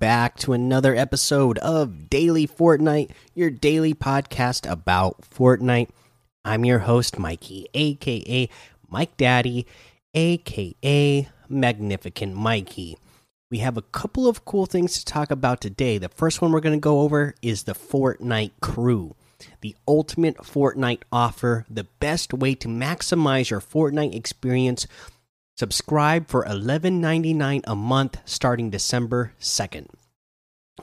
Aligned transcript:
Back 0.00 0.38
to 0.38 0.54
another 0.54 0.96
episode 0.96 1.58
of 1.58 2.08
Daily 2.08 2.46
Fortnite, 2.46 3.10
your 3.34 3.50
daily 3.50 3.92
podcast 3.92 4.66
about 4.66 5.20
Fortnite. 5.20 5.90
I'm 6.42 6.64
your 6.64 6.78
host, 6.78 7.18
Mikey, 7.18 7.66
aka 7.74 8.48
Mike 8.88 9.14
Daddy, 9.18 9.66
aka 10.14 11.28
Magnificent 11.50 12.34
Mikey. 12.34 12.96
We 13.50 13.58
have 13.58 13.76
a 13.76 13.82
couple 13.82 14.26
of 14.26 14.46
cool 14.46 14.64
things 14.64 14.98
to 14.98 15.04
talk 15.04 15.30
about 15.30 15.60
today. 15.60 15.98
The 15.98 16.08
first 16.08 16.40
one 16.40 16.50
we're 16.50 16.60
going 16.60 16.80
to 16.80 16.80
go 16.80 17.00
over 17.00 17.34
is 17.42 17.64
the 17.64 17.74
Fortnite 17.74 18.52
Crew, 18.62 19.14
the 19.60 19.76
ultimate 19.86 20.38
Fortnite 20.38 21.02
offer, 21.12 21.66
the 21.68 21.84
best 21.84 22.32
way 22.32 22.54
to 22.54 22.68
maximize 22.68 23.50
your 23.50 23.60
Fortnite 23.60 24.14
experience 24.14 24.86
Subscribe 25.56 26.28
for 26.28 26.44
$11.99 26.44 27.62
a 27.66 27.76
month 27.76 28.18
starting 28.24 28.70
December 28.70 29.32
2nd. 29.40 29.88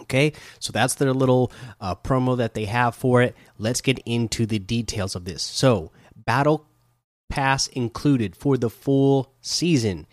Okay, 0.02 0.34
so 0.60 0.72
that's 0.72 0.96
their 0.96 1.14
little 1.14 1.52
uh, 1.82 1.96
promo 1.96 2.38
that 2.38 2.54
they 2.54 2.66
have 2.66 2.96
for 2.96 3.22
it. 3.22 3.36
Let's 3.58 3.82
get 3.82 4.00
into 4.06 4.46
the 4.46 4.60
details 4.60 5.16
of 5.16 5.26
this. 5.26 5.42
So, 5.42 5.92
Battle 6.16 6.68
Pass 7.30 7.68
included 7.68 8.36
for 8.36 8.58
the 8.58 8.70
full 8.70 9.34
season. 9.42 10.06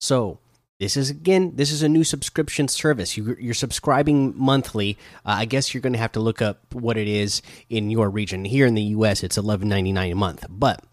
So, 0.00 0.38
this 0.80 0.96
is 0.96 1.10
again, 1.10 1.52
this 1.54 1.70
is 1.70 1.82
a 1.82 1.88
new 1.88 2.04
subscription 2.04 2.68
service. 2.68 3.16
You, 3.16 3.36
are 3.50 3.54
subscribing 3.54 4.34
monthly. 4.36 4.98
Uh, 5.24 5.36
I 5.38 5.44
guess 5.44 5.72
you're 5.72 5.80
going 5.80 5.92
to 5.92 5.98
have 5.98 6.12
to 6.12 6.20
look 6.20 6.42
up 6.42 6.74
what 6.74 6.96
it 6.96 7.08
is 7.08 7.42
in 7.68 7.90
your 7.90 8.10
region. 8.10 8.44
Here 8.44 8.66
in 8.66 8.74
the 8.74 8.82
U.S., 8.82 9.22
it's 9.22 9.38
$11.99 9.38 10.12
a 10.12 10.14
month, 10.14 10.46
but 10.48 10.84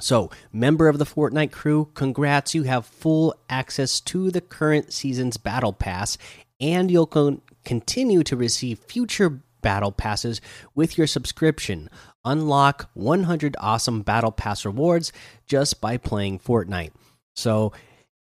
so, 0.00 0.30
member 0.52 0.88
of 0.88 0.98
the 0.98 1.04
Fortnite 1.04 1.52
crew, 1.52 1.90
congrats. 1.94 2.54
You 2.54 2.62
have 2.62 2.86
full 2.86 3.34
access 3.50 4.00
to 4.02 4.30
the 4.30 4.40
current 4.40 4.92
season's 4.92 5.36
Battle 5.36 5.72
Pass, 5.72 6.16
and 6.60 6.90
you'll 6.90 7.06
con 7.06 7.42
continue 7.64 8.22
to 8.24 8.36
receive 8.36 8.78
future 8.78 9.42
Battle 9.60 9.92
Passes 9.92 10.40
with 10.74 10.96
your 10.98 11.06
subscription. 11.06 11.88
Unlock 12.24 12.90
100 12.94 13.56
awesome 13.60 14.02
Battle 14.02 14.32
Pass 14.32 14.64
rewards 14.64 15.12
just 15.46 15.80
by 15.80 15.96
playing 15.96 16.38
Fortnite. 16.38 16.92
So, 17.36 17.72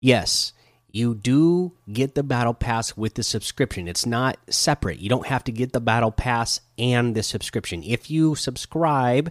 yes, 0.01 0.53
you 0.91 1.15
do 1.15 1.73
get 1.93 2.15
the 2.15 2.23
Battle 2.23 2.55
Pass 2.55 2.97
with 2.97 3.15
the 3.15 3.23
subscription. 3.23 3.89
It's 3.89 4.07
not 4.07 4.39
separate. 4.49 5.01
You 5.01 5.09
don't 5.09 5.27
have 5.27 5.45
to 5.45 5.53
get 5.53 5.73
the 5.73 5.81
Battle 5.81 6.13
Pass 6.13 6.61
and 6.79 7.15
the 7.15 7.23
subscription. 7.23 7.83
If 7.83 8.11
you 8.11 8.35
subscribe, 8.35 9.31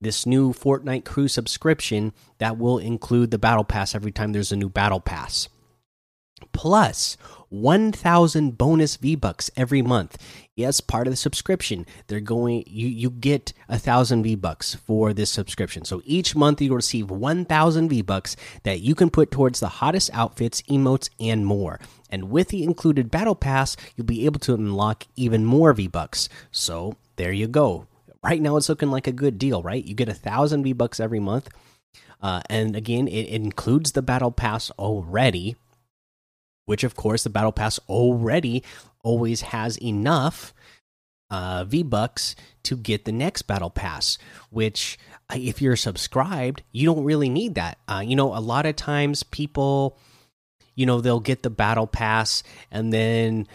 this 0.00 0.26
new 0.26 0.52
Fortnite 0.52 1.04
Crew 1.04 1.28
subscription 1.28 2.12
that 2.38 2.58
will 2.58 2.78
include 2.78 3.30
the 3.30 3.38
Battle 3.38 3.64
Pass 3.64 3.94
every 3.94 4.12
time 4.12 4.32
there's 4.32 4.52
a 4.52 4.56
new 4.56 4.68
Battle 4.68 5.00
Pass. 5.00 5.48
Plus, 6.52 7.16
1000 7.48 8.58
bonus 8.58 8.96
V-bucks 8.96 9.50
every 9.56 9.82
month. 9.82 10.18
Yes, 10.56 10.80
part 10.80 11.06
of 11.06 11.12
the 11.12 11.16
subscription. 11.16 11.86
They're 12.06 12.20
going 12.20 12.64
you 12.66 12.88
you 12.88 13.10
get 13.10 13.52
a 13.68 13.74
1000 13.74 14.22
V-bucks 14.22 14.74
for 14.74 15.12
this 15.12 15.30
subscription. 15.30 15.84
So 15.84 16.02
each 16.04 16.34
month 16.34 16.60
you 16.60 16.74
receive 16.74 17.10
1000 17.10 17.88
V-bucks 17.88 18.36
that 18.64 18.80
you 18.80 18.94
can 18.94 19.10
put 19.10 19.30
towards 19.30 19.60
the 19.60 19.68
hottest 19.68 20.10
outfits, 20.12 20.62
emotes 20.62 21.10
and 21.20 21.46
more. 21.46 21.78
And 22.10 22.30
with 22.30 22.48
the 22.48 22.64
included 22.64 23.10
battle 23.10 23.34
pass, 23.34 23.76
you'll 23.96 24.06
be 24.06 24.26
able 24.26 24.40
to 24.40 24.54
unlock 24.54 25.06
even 25.16 25.44
more 25.44 25.72
V-bucks. 25.72 26.28
So, 26.50 26.96
there 27.16 27.32
you 27.32 27.46
go 27.46 27.86
right 28.24 28.40
now 28.40 28.56
it's 28.56 28.68
looking 28.68 28.90
like 28.90 29.06
a 29.06 29.12
good 29.12 29.38
deal, 29.38 29.62
right? 29.62 29.84
You 29.84 29.94
get 29.94 30.08
a 30.08 30.14
thousand 30.14 30.64
V 30.64 30.72
bucks 30.72 30.98
every 30.98 31.20
month, 31.20 31.48
uh, 32.20 32.40
and 32.48 32.74
again, 32.74 33.06
it, 33.06 33.28
includes 33.28 33.92
the 33.92 34.02
battle 34.02 34.32
pass 34.32 34.70
already, 34.72 35.56
which 36.64 36.82
of 36.82 36.96
course 36.96 37.22
the 37.22 37.30
battle 37.30 37.52
pass 37.52 37.78
already 37.88 38.62
always 39.02 39.42
has 39.42 39.76
enough 39.78 40.54
uh, 41.30 41.64
V 41.64 41.82
bucks 41.82 42.34
to 42.62 42.76
get 42.76 43.04
the 43.04 43.12
next 43.12 43.42
battle 43.42 43.68
pass. 43.68 44.16
Which, 44.48 44.98
uh, 45.30 45.36
if 45.38 45.60
you're 45.60 45.76
subscribed, 45.76 46.62
you 46.72 46.86
don't 46.86 47.04
really 47.04 47.28
need 47.28 47.56
that. 47.56 47.78
Uh, 47.86 48.02
you 48.04 48.16
know, 48.16 48.34
a 48.34 48.40
lot 48.40 48.64
of 48.64 48.74
times 48.74 49.22
people, 49.22 49.98
you 50.74 50.86
know, 50.86 51.02
they'll 51.02 51.20
get 51.20 51.42
the 51.42 51.50
battle 51.50 51.86
pass 51.86 52.42
and 52.70 52.90
then 52.90 53.46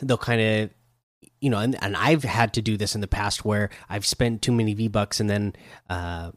they'll 0.00 0.16
kind 0.16 0.40
of 0.40 0.70
you 1.44 1.50
know, 1.50 1.58
and, 1.58 1.76
and 1.84 1.94
I've 1.94 2.24
had 2.24 2.54
to 2.54 2.62
do 2.62 2.78
this 2.78 2.94
in 2.94 3.02
the 3.02 3.06
past 3.06 3.44
where 3.44 3.68
I've 3.90 4.06
spent 4.06 4.40
too 4.40 4.50
many 4.50 4.72
V 4.72 4.88
bucks 4.88 5.20
and 5.20 5.28
then, 5.28 5.52
uh, 5.90 6.30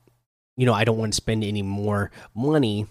you 0.57 0.66
know, 0.66 0.73
I 0.73 0.84
don't 0.84 0.97
want 0.97 1.13
to 1.13 1.16
spend 1.16 1.45
any 1.45 1.62
more 1.62 2.12
money 2.35 2.88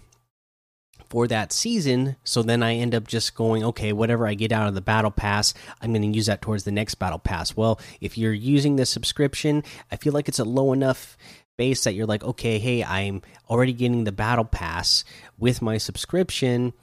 for 1.09 1.27
that 1.27 1.53
season. 1.53 2.15
So 2.23 2.41
then 2.41 2.63
I 2.63 2.73
end 2.73 2.95
up 2.95 3.07
just 3.07 3.35
going, 3.35 3.63
okay, 3.63 3.93
whatever 3.93 4.25
I 4.25 4.33
get 4.33 4.51
out 4.51 4.67
of 4.67 4.73
the 4.73 4.81
battle 4.81 5.11
pass, 5.11 5.53
I'm 5.79 5.93
going 5.93 6.11
to 6.11 6.17
use 6.17 6.25
that 6.25 6.41
towards 6.41 6.63
the 6.63 6.71
next 6.71 6.95
battle 6.95 7.19
pass. 7.19 7.55
Well, 7.55 7.79
if 8.01 8.17
you're 8.17 8.33
using 8.33 8.77
the 8.77 8.87
subscription, 8.87 9.63
I 9.91 9.97
feel 9.97 10.13
like 10.13 10.27
it's 10.27 10.39
a 10.39 10.43
low 10.43 10.73
enough 10.73 11.19
base 11.55 11.83
that 11.83 11.93
you're 11.93 12.07
like, 12.07 12.23
okay, 12.23 12.57
hey, 12.57 12.83
I'm 12.83 13.21
already 13.47 13.73
getting 13.73 14.05
the 14.05 14.11
battle 14.11 14.45
pass 14.45 15.03
with 15.37 15.61
my 15.61 15.77
subscription. 15.77 16.73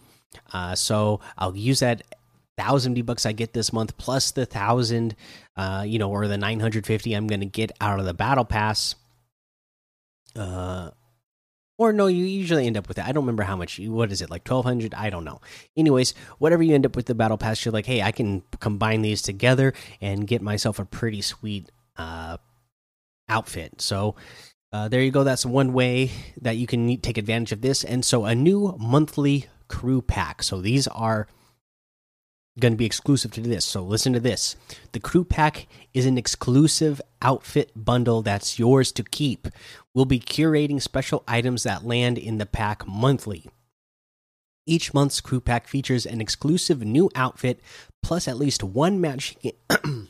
Uh, 0.52 0.76
so 0.76 1.18
I'll 1.36 1.56
use 1.56 1.80
that 1.80 2.02
thousand 2.56 2.94
V 2.94 3.02
bucks 3.02 3.26
I 3.26 3.32
get 3.32 3.52
this 3.52 3.72
month 3.72 3.96
plus 3.96 4.30
the 4.30 4.46
thousand, 4.46 5.16
uh, 5.56 5.84
you 5.86 5.98
know, 5.98 6.10
or 6.10 6.28
the 6.28 6.38
nine 6.38 6.60
hundred 6.60 6.86
fifty 6.86 7.14
I'm 7.14 7.26
going 7.26 7.40
to 7.40 7.46
get 7.46 7.72
out 7.80 7.98
of 7.98 8.06
the 8.06 8.14
battle 8.14 8.44
pass. 8.44 8.94
Uh, 10.36 10.90
or 11.76 11.92
no, 11.92 12.06
you 12.06 12.24
usually 12.24 12.66
end 12.66 12.76
up 12.76 12.86
with 12.88 12.98
it. 12.98 13.06
I 13.06 13.12
don't 13.12 13.24
remember 13.24 13.42
how 13.42 13.56
much. 13.56 13.80
What 13.80 14.12
is 14.12 14.22
it 14.22 14.30
like 14.30 14.44
twelve 14.44 14.64
hundred? 14.64 14.94
I 14.94 15.10
don't 15.10 15.24
know. 15.24 15.40
Anyways, 15.76 16.14
whatever 16.38 16.62
you 16.62 16.74
end 16.74 16.86
up 16.86 16.96
with 16.96 17.06
the 17.06 17.14
battle 17.14 17.38
pass, 17.38 17.64
you're 17.64 17.72
like, 17.72 17.86
hey, 17.86 18.02
I 18.02 18.12
can 18.12 18.42
combine 18.60 19.02
these 19.02 19.22
together 19.22 19.72
and 20.00 20.26
get 20.26 20.42
myself 20.42 20.78
a 20.78 20.84
pretty 20.84 21.22
sweet 21.22 21.70
uh 21.96 22.36
outfit. 23.28 23.80
So. 23.80 24.16
Uh, 24.72 24.88
there 24.88 25.02
you 25.02 25.12
go. 25.12 25.22
That's 25.22 25.46
one 25.46 25.72
way 25.72 26.10
that 26.40 26.56
you 26.56 26.66
can 26.66 26.96
take 26.96 27.16
advantage 27.16 27.52
of 27.52 27.60
this. 27.60 27.84
And 27.84 28.04
so, 28.04 28.24
a 28.24 28.34
new 28.34 28.74
monthly 28.76 29.46
crew 29.68 30.02
pack. 30.02 30.42
So, 30.42 30.60
these 30.60 30.88
are 30.88 31.28
going 32.58 32.72
to 32.72 32.78
be 32.78 32.86
exclusive 32.86 33.32
to 33.32 33.40
this. 33.40 33.64
So 33.64 33.82
listen 33.82 34.12
to 34.12 34.20
this. 34.20 34.56
The 34.92 35.00
crew 35.00 35.24
pack 35.24 35.66
is 35.92 36.06
an 36.06 36.16
exclusive 36.16 37.00
outfit 37.20 37.72
bundle 37.74 38.22
that's 38.22 38.58
yours 38.58 38.92
to 38.92 39.02
keep. 39.02 39.48
We'll 39.92 40.04
be 40.04 40.20
curating 40.20 40.80
special 40.80 41.24
items 41.26 41.64
that 41.64 41.84
land 41.84 42.18
in 42.18 42.38
the 42.38 42.46
pack 42.46 42.86
monthly. 42.86 43.48
Each 44.66 44.94
month's 44.94 45.20
crew 45.20 45.40
pack 45.40 45.68
features 45.68 46.06
an 46.06 46.20
exclusive 46.20 46.82
new 46.82 47.10
outfit 47.14 47.60
plus 48.02 48.28
at 48.28 48.38
least 48.38 48.62
one 48.62 49.00
matching 49.00 49.52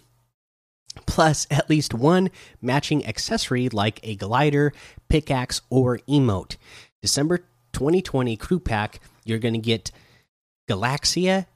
plus 1.06 1.47
at 1.50 1.69
least 1.69 1.94
one 1.94 2.31
matching 2.61 3.05
accessory 3.06 3.69
like 3.69 4.00
a 4.03 4.16
glider, 4.16 4.72
pickaxe 5.09 5.61
or 5.71 5.99
emote. 6.09 6.56
December 7.03 7.38
2020 7.72 8.37
crew 8.37 8.61
pack, 8.61 9.00
you're 9.25 9.38
going 9.38 9.55
to 9.55 9.61
get 9.61 9.91
Galaxia 10.69 11.47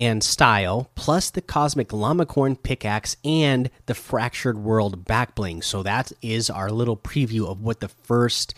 and 0.00 0.22
style, 0.22 0.90
plus 0.94 1.30
the 1.30 1.40
cosmic 1.40 1.88
llamacorn 1.88 2.62
pickaxe 2.62 3.16
and 3.24 3.70
the 3.86 3.94
fractured 3.94 4.58
world 4.58 5.04
backbling. 5.04 5.62
So 5.64 5.82
that 5.82 6.12
is 6.22 6.50
our 6.50 6.70
little 6.70 6.96
preview 6.96 7.48
of 7.48 7.60
what 7.60 7.80
the 7.80 7.88
first 7.88 8.54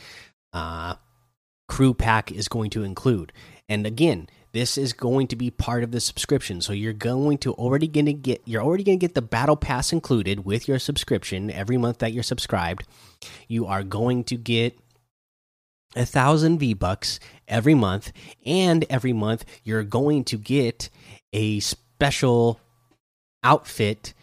uh, 0.53 0.97
crew 1.69 1.95
pack 1.95 2.31
is 2.31 2.49
going 2.49 2.71
to 2.71 2.85
include. 2.85 3.33
And 3.69 3.87
again, 3.87 4.29
this 4.53 4.77
is 4.77 4.93
going 4.93 5.29
to 5.29 5.37
be 5.37 5.51
part 5.51 5.85
of 5.85 5.93
the 5.93 6.01
subscription. 6.01 6.61
So 6.61 6.73
you're 6.73 6.93
going 6.93 7.39
to 7.39 7.53
already 7.53 7.87
going 7.87 8.07
to 8.07 8.13
get 8.13 8.43
you're 8.45 8.63
already 8.63 8.83
going 8.83 8.99
to 8.99 9.07
get 9.07 9.15
the 9.15 9.23
battle 9.23 9.57
pass 9.57 9.93
included 9.93 10.45
with 10.45 10.67
your 10.67 10.79
subscription 10.79 11.51
every 11.51 11.77
month 11.77 11.99
that 11.99 12.13
you're 12.13 12.23
subscribed. 12.23 12.85
You 13.47 13.67
are 13.67 13.85
going 13.85 14.25
to 14.25 14.37
get 14.37 14.79
a 15.97 16.05
thousand 16.05 16.59
V 16.59 16.75
bucks 16.75 17.21
every 17.49 17.75
month, 17.75 18.13
and 18.45 18.85
every 18.91 19.13
month 19.13 19.45
you're 19.65 19.85
going 19.85 20.25
to 20.25 20.37
get 20.37 20.89
a 21.33 21.61
special 21.61 22.61
outfit 23.43 24.15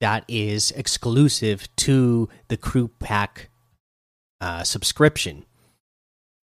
that 0.00 0.24
is 0.28 0.70
exclusive 0.72 1.68
to 1.76 2.28
the 2.48 2.56
crew 2.56 2.88
pack 2.98 3.50
uh, 4.40 4.62
subscription. 4.64 5.44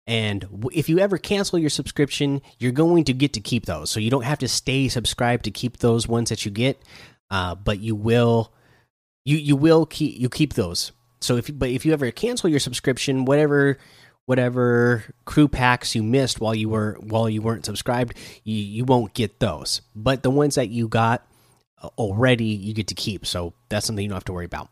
And 0.07 0.69
if 0.73 0.89
you 0.89 0.99
ever 0.99 1.17
cancel 1.17 1.59
your 1.59 1.71
subscription, 1.71 2.43
you're 2.59 2.73
going 2.73 3.05
to 3.05 3.15
get 3.15 3.33
to 3.35 3.41
keep 3.41 3.65
those. 3.67 3.91
So 3.91 4.01
you 4.01 4.11
don't 4.11 4.25
have 4.25 4.41
to 4.41 4.49
stay 4.49 4.89
subscribed 4.89 5.45
to 5.45 5.51
keep 5.51 5.79
those 5.79 6.07
ones 6.07 6.29
that 6.29 6.45
you 6.45 6.51
get, 6.51 6.83
uh, 7.31 7.55
but 7.55 7.81
you 7.81 7.95
will 7.95 8.53
you 9.25 9.39
you 9.39 9.57
will 9.57 9.87
keep 9.87 10.21
you 10.21 10.29
keep 10.29 10.55
those. 10.55 10.93
So 11.23 11.37
if 11.37 11.51
but 11.59 11.71
if 11.71 11.87
you 11.87 11.93
ever 11.95 12.11
cancel 12.11 12.51
your 12.51 12.61
subscription, 12.61 13.25
whatever 13.25 13.79
whatever 14.27 15.05
crew 15.25 15.49
packs 15.49 15.95
you 15.95 16.03
missed 16.03 16.41
while 16.41 16.55
you 16.55 16.69
were 16.69 16.97
while 17.01 17.29
you 17.29 17.43
weren't 17.43 17.65
subscribed, 17.65 18.15
you 18.45 18.57
you 18.57 18.85
won't 18.85 19.15
get 19.15 19.41
those. 19.41 19.83
But 19.95 20.23
the 20.23 20.31
ones 20.31 20.55
that 20.55 20.69
you 20.69 20.89
got 20.89 21.27
uh, 21.83 21.89
already, 21.99 22.47
you 22.47 22.75
get 22.75 22.89
to 22.89 22.95
keep. 22.95 23.27
So 23.27 23.53
that's 23.69 23.87
something 23.87 24.03
you 24.03 24.09
don't 24.09 24.17
have 24.17 24.25
to 24.25 24.33
worry 24.33 24.47
about. 24.47 24.69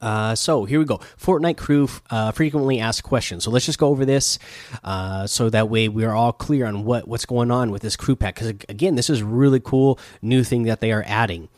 Uh, 0.00 0.34
so 0.34 0.64
here 0.64 0.78
we 0.78 0.84
go. 0.84 0.98
Fortnite 1.18 1.56
crew 1.56 1.88
uh, 2.10 2.30
frequently 2.32 2.78
asked 2.78 3.02
questions. 3.02 3.44
So 3.44 3.50
let's 3.50 3.66
just 3.66 3.78
go 3.78 3.88
over 3.88 4.04
this, 4.04 4.38
uh, 4.84 5.26
so 5.26 5.50
that 5.50 5.68
way 5.70 5.88
we 5.88 6.04
are 6.04 6.14
all 6.14 6.32
clear 6.32 6.66
on 6.66 6.84
what 6.84 7.08
what's 7.08 7.26
going 7.26 7.50
on 7.50 7.70
with 7.70 7.82
this 7.82 7.96
crew 7.96 8.16
pack. 8.16 8.34
Because 8.34 8.48
again, 8.68 8.94
this 8.94 9.10
is 9.10 9.22
really 9.22 9.60
cool 9.60 9.98
new 10.22 10.44
thing 10.44 10.64
that 10.64 10.80
they 10.80 10.92
are 10.92 11.04
adding. 11.06 11.48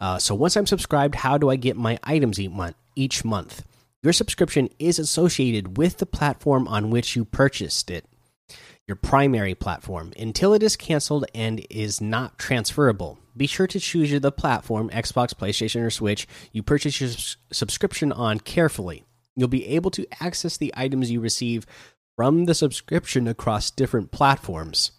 Uh, 0.00 0.18
so 0.18 0.34
once 0.34 0.56
I'm 0.56 0.66
subscribed, 0.66 1.16
how 1.16 1.38
do 1.38 1.50
I 1.50 1.56
get 1.56 1.76
my 1.76 1.98
items 2.04 2.38
each 2.38 2.50
month? 2.50 2.76
Each 2.94 3.24
month, 3.24 3.64
your 4.02 4.12
subscription 4.12 4.68
is 4.78 4.98
associated 4.98 5.76
with 5.76 5.98
the 5.98 6.06
platform 6.06 6.66
on 6.66 6.90
which 6.90 7.14
you 7.14 7.24
purchased 7.24 7.90
it, 7.90 8.04
your 8.86 8.96
primary 8.96 9.54
platform, 9.54 10.12
until 10.18 10.54
it 10.54 10.62
is 10.62 10.76
canceled 10.76 11.24
and 11.34 11.64
is 11.70 12.00
not 12.00 12.38
transferable. 12.38 13.18
Be 13.36 13.46
sure 13.46 13.68
to 13.68 13.80
choose 13.80 14.20
the 14.20 14.32
platform, 14.32 14.90
Xbox, 14.90 15.34
PlayStation, 15.34 15.84
or 15.84 15.90
Switch, 15.90 16.26
you 16.52 16.62
purchase 16.62 17.00
your 17.00 17.10
subscription 17.52 18.12
on 18.12 18.40
carefully. 18.40 19.04
You'll 19.36 19.48
be 19.48 19.68
able 19.68 19.90
to 19.92 20.06
access 20.20 20.56
the 20.56 20.74
items 20.76 21.10
you 21.10 21.20
receive 21.20 21.64
from 22.16 22.44
the 22.44 22.54
subscription 22.54 23.26
across 23.26 23.70
different 23.70 24.10
platforms. 24.10 24.92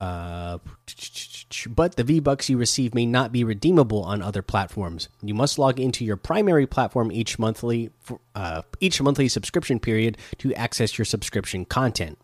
Uh, 0.00 0.58
but 1.70 1.96
the 1.96 2.04
V 2.04 2.20
Bucks 2.20 2.48
you 2.48 2.56
receive 2.56 2.94
may 2.94 3.06
not 3.06 3.32
be 3.32 3.44
redeemable 3.44 4.02
on 4.02 4.22
other 4.22 4.42
platforms. 4.42 5.08
You 5.22 5.34
must 5.34 5.58
log 5.58 5.80
into 5.80 6.04
your 6.04 6.16
primary 6.16 6.66
platform 6.66 7.10
each 7.10 7.38
monthly 7.38 7.90
uh, 8.34 8.62
each 8.80 9.00
monthly 9.00 9.28
subscription 9.28 9.80
period 9.80 10.16
to 10.38 10.54
access 10.54 10.96
your 10.96 11.04
subscription 11.04 11.64
content. 11.64 12.18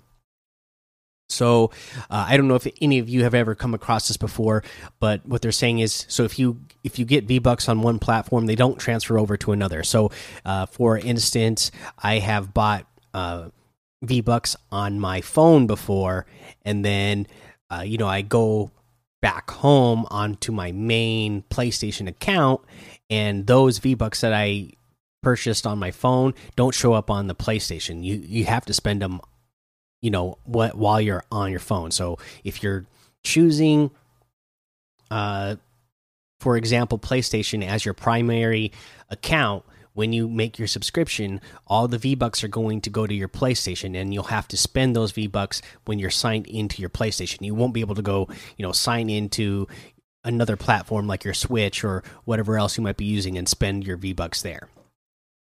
So 1.28 1.73
uh, 2.08 2.26
I 2.28 2.37
don't 2.37 2.46
know 2.46 2.55
if 2.55 2.69
any 2.81 3.00
of 3.00 3.08
you 3.08 3.25
have 3.25 3.34
ever 3.34 3.56
come 3.56 3.75
across 3.75 4.06
this 4.06 4.17
before, 4.17 4.62
but 5.00 5.26
what 5.26 5.43
they're 5.43 5.50
saying 5.50 5.81
is, 5.81 6.06
so 6.08 6.23
if 6.23 6.38
you 6.38 6.61
if 6.84 6.99
you 6.99 7.05
get 7.05 7.25
V 7.25 7.40
Bucks 7.40 7.69
on 7.69 7.82
one 7.82 7.99
platform, 7.99 8.46
they 8.46 8.55
don't 8.55 8.78
transfer 8.78 9.19
over 9.19 9.37
to 9.38 9.52
another. 9.52 9.82
So, 9.82 10.12
uh, 10.44 10.67
for 10.67 10.96
instance, 10.96 11.73
I 11.99 12.20
have 12.20 12.55
bought 12.55 12.87
uh, 13.12 13.49
V 14.02 14.20
Bucks 14.20 14.55
on 14.70 15.00
my 15.00 15.20
phone 15.20 15.67
before, 15.67 16.26
and 16.64 16.84
then 16.84 17.26
uh, 17.70 17.82
you 17.84 17.99
know, 17.99 18.06
I 18.06 18.23
go 18.23 18.70
back 19.26 19.50
home 19.50 20.06
onto 20.08 20.52
my 20.52 20.70
main 20.70 21.43
PlayStation 21.50 22.06
account, 22.06 22.61
and 23.11 23.44
those 23.49 23.78
V 23.78 23.94
Bucks 23.94 24.20
that 24.20 24.32
I 24.32 24.70
purchased 25.20 25.67
on 25.67 25.81
my 25.81 25.90
phone 25.90 26.32
don't 26.55 26.73
show 26.73 26.93
up 26.93 27.11
on 27.11 27.26
the 27.26 27.34
PlayStation. 27.34 28.05
You 28.05 28.23
you 28.25 28.44
have 28.44 28.64
to 28.67 28.73
spend 28.73 29.02
them, 29.02 29.20
you 30.00 30.12
know, 30.12 30.38
what 30.44 30.76
while 30.76 31.00
you're 31.00 31.25
on 31.32 31.50
your 31.50 31.58
phone. 31.58 31.90
So 31.90 32.19
if 32.44 32.62
you're 32.62 32.87
choosing, 33.25 33.90
uh, 35.11 35.56
for 36.38 36.56
example, 36.56 36.96
PlayStation 36.96 37.67
as 37.67 37.84
your 37.84 37.94
primary 37.94 38.70
account, 39.11 39.64
when 39.96 40.12
you 40.12 40.28
make 40.28 40.58
your 40.58 40.69
subscription, 40.69 41.40
all 41.66 41.88
the 41.88 41.96
V 41.96 42.14
Bucks 42.14 42.44
are 42.44 42.48
going 42.48 42.82
to 42.82 42.90
go 42.90 43.06
to 43.06 43.14
your 43.14 43.28
PlayStation, 43.28 43.98
and 43.98 44.12
you'll 44.12 44.25
have 44.25 44.46
to 44.48 44.56
spend 44.56 44.94
those 44.94 45.10
V 45.12 45.26
Bucks 45.26 45.62
when 45.87 45.98
you're 45.98 46.10
signed 46.10 46.46
into 46.46 46.82
your 46.82 46.90
PlayStation. 46.90 47.46
You 47.46 47.54
won't 47.54 47.72
be 47.72 47.81
able 47.81 47.94
to 47.94 48.02
go, 48.02 48.28
you 48.58 48.62
know, 48.62 48.72
sign 48.72 49.08
into 49.08 49.66
another 50.22 50.54
platform 50.54 51.06
like 51.06 51.25
your 51.25 51.32
Switch 51.32 51.82
or 51.82 52.02
whatever 52.26 52.58
else 52.58 52.76
you 52.76 52.84
might 52.84 52.98
be 52.98 53.06
using 53.06 53.38
and 53.38 53.48
spend 53.48 53.87
your 53.87 53.96
V 53.96 54.12
Bucks 54.12 54.43
there. 54.43 54.69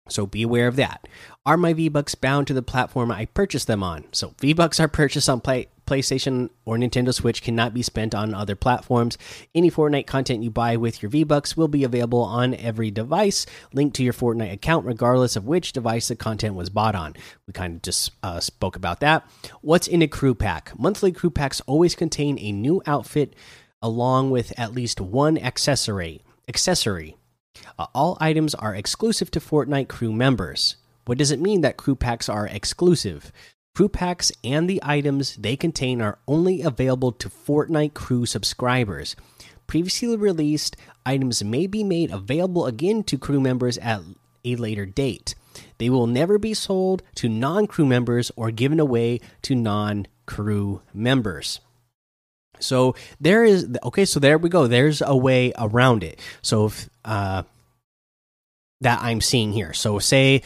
So 0.07 0.25
be 0.25 0.43
aware 0.43 0.69
of 0.69 0.77
that. 0.77 1.09
Are 1.45 1.57
my 1.57 1.73
V 1.73 1.89
Bucks 1.89 2.15
bound 2.15 2.47
to 2.47 2.53
the 2.53 2.61
platform 2.61 3.11
I 3.11 3.25
purchased 3.25 3.67
them 3.67 3.83
on? 3.83 4.05
So 4.13 4.33
V 4.39 4.53
Bucks 4.53 4.79
are 4.79 4.87
purchased 4.87 5.27
on 5.27 5.41
Play 5.41 5.67
PlayStation 5.87 6.49
or 6.65 6.77
Nintendo 6.77 7.13
Switch 7.13 7.41
cannot 7.41 7.73
be 7.73 7.81
spent 7.81 8.13
on 8.13 8.33
other 8.33 8.55
platforms. 8.55 9.17
Any 9.55 9.71
Fortnite 9.71 10.05
content 10.05 10.43
you 10.43 10.51
buy 10.51 10.77
with 10.77 11.01
your 11.01 11.09
V 11.09 11.23
Bucks 11.23 11.57
will 11.57 11.67
be 11.67 11.83
available 11.83 12.21
on 12.21 12.53
every 12.53 12.91
device 12.91 13.45
linked 13.73 13.95
to 13.95 14.03
your 14.03 14.13
Fortnite 14.13 14.53
account, 14.53 14.85
regardless 14.85 15.35
of 15.35 15.45
which 15.45 15.73
device 15.73 16.09
the 16.09 16.15
content 16.15 16.55
was 16.55 16.69
bought 16.69 16.93
on. 16.93 17.15
We 17.47 17.53
kind 17.53 17.77
of 17.77 17.81
just 17.81 18.11
uh, 18.21 18.39
spoke 18.39 18.75
about 18.75 18.99
that. 18.99 19.27
What's 19.61 19.87
in 19.87 20.01
a 20.01 20.07
crew 20.07 20.35
pack? 20.35 20.77
Monthly 20.77 21.11
crew 21.11 21.31
packs 21.31 21.61
always 21.61 21.95
contain 21.95 22.37
a 22.39 22.51
new 22.51 22.81
outfit 22.85 23.35
along 23.81 24.31
with 24.31 24.53
at 24.59 24.73
least 24.73 24.99
one 24.99 25.37
accessory. 25.37 26.21
Accessory. 26.47 27.15
Uh, 27.79 27.87
all 27.93 28.17
items 28.19 28.53
are 28.55 28.75
exclusive 28.75 29.31
to 29.31 29.39
Fortnite 29.39 29.87
crew 29.87 30.11
members. 30.11 30.77
What 31.05 31.17
does 31.17 31.31
it 31.31 31.39
mean 31.39 31.61
that 31.61 31.77
crew 31.77 31.95
packs 31.95 32.27
are 32.27 32.47
exclusive? 32.47 33.31
Crew 33.77 33.89
packs 33.89 34.31
and 34.43 34.67
the 34.67 34.79
items 34.81 35.35
they 35.35 35.55
contain 35.55 36.01
are 36.01 36.17
only 36.27 36.63
available 36.63 37.11
to 37.11 37.29
Fortnite 37.29 37.93
crew 37.93 38.25
subscribers. 38.25 39.15
Previously 39.67 40.17
released 40.17 40.75
items 41.05 41.43
may 41.43 41.67
be 41.67 41.83
made 41.83 42.09
available 42.09 42.65
again 42.65 43.03
to 43.03 43.19
crew 43.19 43.39
members 43.39 43.77
at 43.77 44.01
a 44.43 44.55
later 44.55 44.87
date. 44.87 45.35
They 45.77 45.91
will 45.91 46.07
never 46.07 46.39
be 46.39 46.55
sold 46.55 47.03
to 47.17 47.29
non 47.29 47.67
crew 47.67 47.85
members 47.85 48.31
or 48.35 48.49
given 48.49 48.79
away 48.79 49.19
to 49.43 49.53
non 49.53 50.07
crew 50.25 50.81
members. 50.91 51.59
So 52.59 52.95
there 53.21 53.43
is 53.43 53.67
okay. 53.83 54.05
So 54.05 54.19
there 54.19 54.39
we 54.39 54.49
go. 54.49 54.65
There's 54.65 55.03
a 55.05 55.15
way 55.15 55.53
around 55.55 56.03
it. 56.03 56.19
So 56.41 56.65
if, 56.65 56.89
uh, 57.05 57.43
that 58.81 59.01
I'm 59.03 59.21
seeing 59.21 59.51
here. 59.51 59.73
So 59.73 59.99
say 59.99 60.41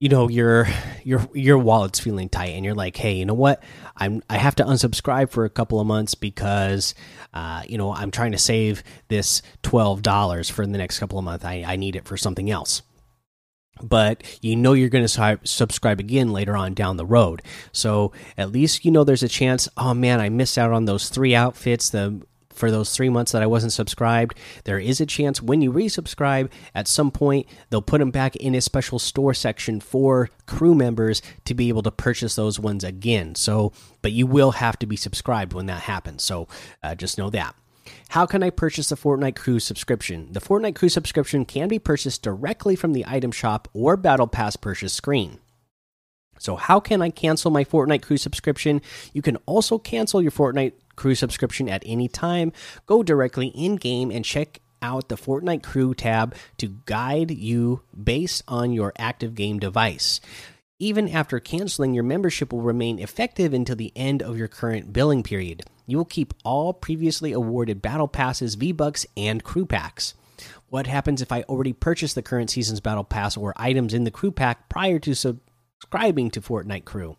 you 0.00 0.08
know 0.08 0.28
your 0.28 0.68
your 1.02 1.28
your 1.34 1.58
wallet's 1.58 1.98
feeling 1.98 2.28
tight 2.28 2.50
and 2.50 2.64
you're 2.64 2.74
like 2.74 2.96
hey 2.96 3.14
you 3.14 3.26
know 3.26 3.34
what? 3.34 3.62
I'm 3.96 4.22
i 4.30 4.36
have 4.36 4.54
to 4.56 4.64
unsubscribe 4.64 5.30
for 5.30 5.44
a 5.44 5.50
couple 5.50 5.80
of 5.80 5.86
months 5.86 6.14
because 6.14 6.94
uh, 7.34 7.62
you 7.66 7.78
know 7.78 7.92
i'm 7.92 8.10
trying 8.10 8.32
to 8.32 8.38
save 8.38 8.82
this 9.08 9.42
$12 9.62 10.50
for 10.50 10.66
the 10.66 10.78
next 10.78 10.98
couple 10.98 11.18
of 11.18 11.24
months. 11.24 11.44
I, 11.44 11.64
I 11.66 11.76
need 11.76 11.96
it 11.96 12.04
for 12.04 12.16
something 12.16 12.50
else. 12.50 12.82
But 13.80 14.24
you 14.42 14.56
know 14.56 14.72
you're 14.72 14.88
going 14.88 15.06
to 15.06 15.40
subscribe 15.44 16.00
again 16.00 16.32
later 16.32 16.56
on 16.56 16.74
down 16.74 16.96
the 16.96 17.06
road. 17.06 17.42
So 17.70 18.12
at 18.36 18.50
least 18.50 18.84
you 18.84 18.90
know 18.90 19.04
there's 19.04 19.22
a 19.22 19.28
chance 19.28 19.68
oh 19.76 19.94
man 19.94 20.20
i 20.20 20.28
missed 20.28 20.58
out 20.58 20.72
on 20.72 20.84
those 20.84 21.08
three 21.08 21.34
outfits 21.34 21.90
the 21.90 22.20
for 22.58 22.70
those 22.70 22.94
three 22.94 23.08
months 23.08 23.32
that 23.32 23.42
I 23.42 23.46
wasn't 23.46 23.72
subscribed. 23.72 24.36
There 24.64 24.78
is 24.78 25.00
a 25.00 25.06
chance 25.06 25.40
when 25.40 25.62
you 25.62 25.72
resubscribe, 25.72 26.50
at 26.74 26.88
some 26.88 27.10
point, 27.10 27.46
they'll 27.70 27.80
put 27.80 27.98
them 27.98 28.10
back 28.10 28.36
in 28.36 28.54
a 28.54 28.60
special 28.60 28.98
store 28.98 29.34
section 29.34 29.80
for 29.80 30.28
crew 30.46 30.74
members 30.74 31.22
to 31.44 31.54
be 31.54 31.68
able 31.68 31.82
to 31.82 31.90
purchase 31.90 32.34
those 32.34 32.58
ones 32.58 32.84
again. 32.84 33.34
So, 33.34 33.72
but 34.02 34.12
you 34.12 34.26
will 34.26 34.52
have 34.52 34.78
to 34.80 34.86
be 34.86 34.96
subscribed 34.96 35.52
when 35.52 35.66
that 35.66 35.82
happens. 35.82 36.22
So, 36.22 36.48
uh, 36.82 36.94
just 36.94 37.18
know 37.18 37.30
that. 37.30 37.54
How 38.10 38.26
can 38.26 38.42
I 38.42 38.50
purchase 38.50 38.88
the 38.88 38.96
Fortnite 38.96 39.36
Crew 39.36 39.60
subscription? 39.60 40.28
The 40.32 40.40
Fortnite 40.40 40.74
Crew 40.74 40.88
subscription 40.88 41.44
can 41.44 41.68
be 41.68 41.78
purchased 41.78 42.22
directly 42.22 42.74
from 42.74 42.92
the 42.92 43.04
item 43.06 43.32
shop 43.32 43.68
or 43.72 43.96
Battle 43.96 44.26
Pass 44.26 44.56
purchase 44.56 44.92
screen. 44.92 45.38
So, 46.38 46.56
how 46.56 46.80
can 46.80 47.02
I 47.02 47.10
cancel 47.10 47.50
my 47.50 47.64
Fortnite 47.64 48.02
Crew 48.02 48.16
subscription? 48.16 48.80
You 49.12 49.22
can 49.22 49.36
also 49.46 49.78
cancel 49.78 50.22
your 50.22 50.30
Fortnite 50.30 50.72
Crew 50.98 51.14
subscription 51.14 51.68
at 51.68 51.82
any 51.86 52.08
time. 52.08 52.52
Go 52.84 53.02
directly 53.02 53.46
in 53.48 53.76
game 53.76 54.10
and 54.10 54.24
check 54.24 54.60
out 54.82 55.08
the 55.08 55.16
Fortnite 55.16 55.62
Crew 55.62 55.94
tab 55.94 56.34
to 56.58 56.76
guide 56.84 57.30
you 57.30 57.82
based 58.00 58.42
on 58.48 58.72
your 58.72 58.92
active 58.98 59.34
game 59.34 59.58
device. 59.58 60.20
Even 60.80 61.08
after 61.08 61.40
canceling, 61.40 61.94
your 61.94 62.04
membership 62.04 62.52
will 62.52 62.62
remain 62.62 62.98
effective 62.98 63.52
until 63.52 63.76
the 63.76 63.92
end 63.96 64.22
of 64.22 64.36
your 64.36 64.48
current 64.48 64.92
billing 64.92 65.22
period. 65.22 65.62
You 65.86 65.96
will 65.96 66.04
keep 66.04 66.34
all 66.44 66.72
previously 66.72 67.32
awarded 67.32 67.80
Battle 67.80 68.08
Passes, 68.08 68.56
V 68.56 68.72
Bucks, 68.72 69.06
and 69.16 69.42
Crew 69.42 69.66
Packs. 69.66 70.14
What 70.68 70.86
happens 70.86 71.22
if 71.22 71.32
I 71.32 71.42
already 71.42 71.72
purchased 71.72 72.14
the 72.14 72.22
current 72.22 72.50
season's 72.50 72.80
Battle 72.80 73.04
Pass 73.04 73.36
or 73.36 73.54
items 73.56 73.94
in 73.94 74.04
the 74.04 74.10
Crew 74.10 74.30
Pack 74.30 74.68
prior 74.68 74.98
to 75.00 75.14
subscribing 75.14 76.30
to 76.32 76.40
Fortnite 76.40 76.84
Crew? 76.84 77.16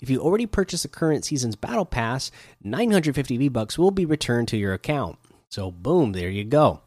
If 0.00 0.10
you 0.10 0.20
already 0.20 0.46
purchased 0.46 0.82
the 0.82 0.88
current 0.88 1.24
season's 1.24 1.56
Battle 1.56 1.84
Pass, 1.84 2.30
950 2.62 3.36
V 3.36 3.48
Bucks 3.48 3.78
will 3.78 3.90
be 3.90 4.04
returned 4.04 4.48
to 4.48 4.56
your 4.56 4.72
account. 4.72 5.18
So, 5.48 5.70
boom, 5.70 6.12
there 6.12 6.30
you 6.30 6.44
go. 6.44 6.80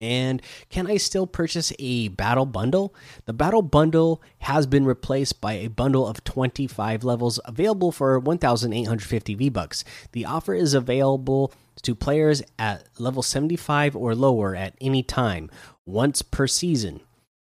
And 0.00 0.40
can 0.70 0.86
I 0.86 0.96
still 0.96 1.26
purchase 1.26 1.72
a 1.78 2.08
battle 2.08 2.46
bundle? 2.46 2.94
The 3.26 3.34
battle 3.34 3.60
bundle 3.60 4.22
has 4.38 4.66
been 4.66 4.86
replaced 4.86 5.40
by 5.40 5.54
a 5.54 5.68
bundle 5.68 6.06
of 6.06 6.24
25 6.24 7.04
levels 7.04 7.38
available 7.44 7.92
for 7.92 8.18
1,850 8.18 9.34
V 9.34 9.48
Bucks. 9.50 9.84
The 10.12 10.24
offer 10.24 10.54
is 10.54 10.72
available 10.72 11.52
to 11.82 11.94
players 11.94 12.42
at 12.58 12.88
level 12.98 13.22
75 13.22 13.94
or 13.94 14.14
lower 14.14 14.56
at 14.56 14.74
any 14.80 15.02
time, 15.02 15.50
once 15.84 16.22
per 16.22 16.46
season. 16.46 17.00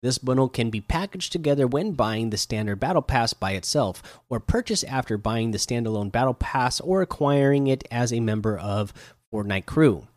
This 0.01 0.17
bundle 0.17 0.49
can 0.49 0.71
be 0.71 0.81
packaged 0.81 1.31
together 1.31 1.67
when 1.67 1.91
buying 1.91 2.31
the 2.31 2.37
standard 2.37 2.79
Battle 2.79 3.03
Pass 3.03 3.33
by 3.33 3.51
itself, 3.51 4.21
or 4.29 4.39
purchased 4.39 4.83
after 4.85 5.15
buying 5.15 5.51
the 5.51 5.59
standalone 5.59 6.11
Battle 6.11 6.33
Pass 6.33 6.79
or 6.79 7.03
acquiring 7.03 7.67
it 7.67 7.87
as 7.91 8.11
a 8.11 8.19
member 8.19 8.57
of 8.57 8.93
Fortnite 9.31 9.67
Crew. 9.67 10.07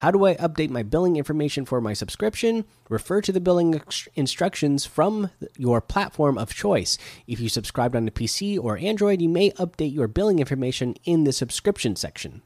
How 0.00 0.10
do 0.10 0.24
I 0.24 0.36
update 0.36 0.70
my 0.70 0.82
billing 0.82 1.16
information 1.16 1.66
for 1.66 1.82
my 1.82 1.92
subscription? 1.92 2.64
Refer 2.88 3.20
to 3.22 3.32
the 3.32 3.40
billing 3.40 3.80
instructions 4.14 4.86
from 4.86 5.30
your 5.56 5.82
platform 5.82 6.38
of 6.38 6.54
choice. 6.54 6.96
If 7.26 7.38
you 7.38 7.50
subscribed 7.50 7.94
on 7.94 8.08
a 8.08 8.10
PC 8.10 8.58
or 8.58 8.78
Android, 8.78 9.20
you 9.20 9.28
may 9.28 9.50
update 9.52 9.92
your 9.92 10.08
billing 10.08 10.38
information 10.38 10.94
in 11.04 11.24
the 11.24 11.32
subscription 11.32 11.94
section. 11.96 12.42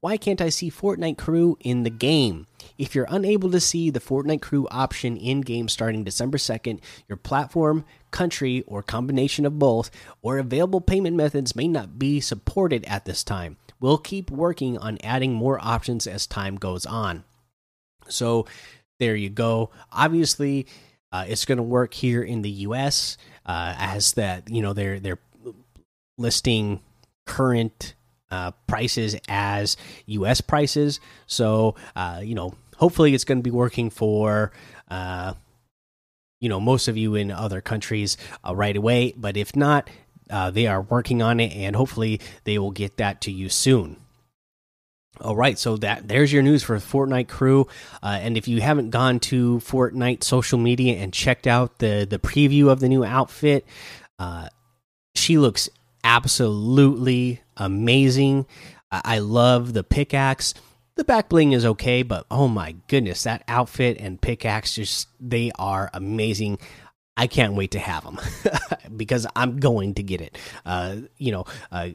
Why 0.00 0.16
can't 0.16 0.40
I 0.40 0.48
see 0.48 0.70
Fortnite 0.70 1.18
crew 1.18 1.56
in 1.60 1.82
the 1.82 1.90
game? 1.90 2.46
If 2.76 2.94
you're 2.94 3.06
unable 3.08 3.50
to 3.50 3.60
see 3.60 3.90
the 3.90 4.00
Fortnite 4.00 4.42
crew 4.42 4.68
option 4.70 5.16
in 5.16 5.40
game 5.40 5.68
starting 5.68 6.04
December 6.04 6.38
2nd, 6.38 6.80
your 7.08 7.16
platform, 7.16 7.84
country, 8.12 8.62
or 8.66 8.82
combination 8.82 9.44
of 9.44 9.58
both, 9.58 9.90
or 10.22 10.38
available 10.38 10.80
payment 10.80 11.16
methods 11.16 11.56
may 11.56 11.66
not 11.66 11.98
be 11.98 12.20
supported 12.20 12.84
at 12.84 13.06
this 13.06 13.24
time. 13.24 13.56
We'll 13.80 13.98
keep 13.98 14.30
working 14.30 14.78
on 14.78 14.98
adding 15.02 15.32
more 15.32 15.58
options 15.60 16.06
as 16.06 16.26
time 16.26 16.56
goes 16.56 16.86
on. 16.86 17.24
So 18.08 18.46
there 19.00 19.16
you 19.16 19.30
go. 19.30 19.70
Obviously, 19.92 20.66
uh, 21.10 21.24
it's 21.26 21.44
going 21.44 21.58
to 21.58 21.62
work 21.62 21.94
here 21.94 22.22
in 22.22 22.42
the 22.42 22.50
U.S. 22.50 23.16
Uh, 23.46 23.74
as 23.78 24.12
that 24.14 24.50
you 24.50 24.62
know 24.62 24.72
they're 24.72 25.00
they're 25.00 25.18
listing 26.18 26.80
current 27.26 27.94
uh, 28.30 28.52
prices 28.66 29.16
as 29.28 29.76
U.S. 30.06 30.40
prices. 30.40 31.00
So 31.26 31.74
uh, 31.96 32.20
you 32.22 32.34
know, 32.34 32.54
hopefully, 32.76 33.14
it's 33.14 33.24
going 33.24 33.38
to 33.38 33.42
be 33.42 33.50
working 33.50 33.90
for 33.90 34.52
uh, 34.90 35.34
you 36.40 36.48
know 36.48 36.60
most 36.60 36.88
of 36.88 36.96
you 36.96 37.14
in 37.14 37.30
other 37.30 37.60
countries 37.60 38.16
uh, 38.46 38.54
right 38.54 38.76
away. 38.76 39.14
But 39.16 39.36
if 39.36 39.54
not, 39.54 39.90
uh, 40.30 40.50
they 40.50 40.66
are 40.66 40.82
working 40.82 41.22
on 41.22 41.40
it, 41.40 41.52
and 41.54 41.76
hopefully, 41.76 42.20
they 42.44 42.58
will 42.58 42.70
get 42.70 42.96
that 42.98 43.20
to 43.22 43.32
you 43.32 43.48
soon. 43.48 43.96
All 45.20 45.34
right, 45.34 45.58
so 45.58 45.76
that 45.78 46.06
there's 46.06 46.32
your 46.32 46.42
news 46.42 46.62
for 46.62 46.76
Fortnite 46.76 47.28
crew. 47.28 47.66
Uh, 48.02 48.18
and 48.20 48.36
if 48.36 48.46
you 48.46 48.60
haven't 48.60 48.90
gone 48.90 49.18
to 49.20 49.58
Fortnite 49.58 50.22
social 50.22 50.58
media 50.58 50.98
and 50.98 51.12
checked 51.12 51.46
out 51.46 51.78
the 51.78 52.06
the 52.08 52.18
preview 52.18 52.68
of 52.68 52.80
the 52.80 52.88
new 52.88 53.04
outfit, 53.04 53.66
uh, 54.18 54.48
she 55.16 55.38
looks 55.38 55.68
absolutely 56.04 57.40
amazing. 57.58 58.46
I 58.90 59.18
love 59.18 59.74
the 59.74 59.84
pickaxe. 59.84 60.54
The 60.94 61.04
back 61.04 61.28
bling 61.28 61.52
is 61.52 61.64
okay, 61.64 62.02
but 62.02 62.26
oh 62.30 62.48
my 62.48 62.74
goodness, 62.88 63.22
that 63.24 63.44
outfit 63.46 63.98
and 64.00 64.20
pickaxe 64.20 64.74
just 64.74 65.08
they 65.20 65.52
are 65.58 65.90
amazing. 65.92 66.58
I 67.16 67.26
can't 67.26 67.54
wait 67.54 67.72
to 67.72 67.78
have 67.78 68.04
them 68.04 68.18
because 68.96 69.26
I'm 69.36 69.58
going 69.58 69.94
to 69.94 70.02
get 70.02 70.20
it. 70.20 70.38
Uh, 70.64 70.96
you 71.18 71.32
know, 71.32 71.44
uh, 71.70 71.90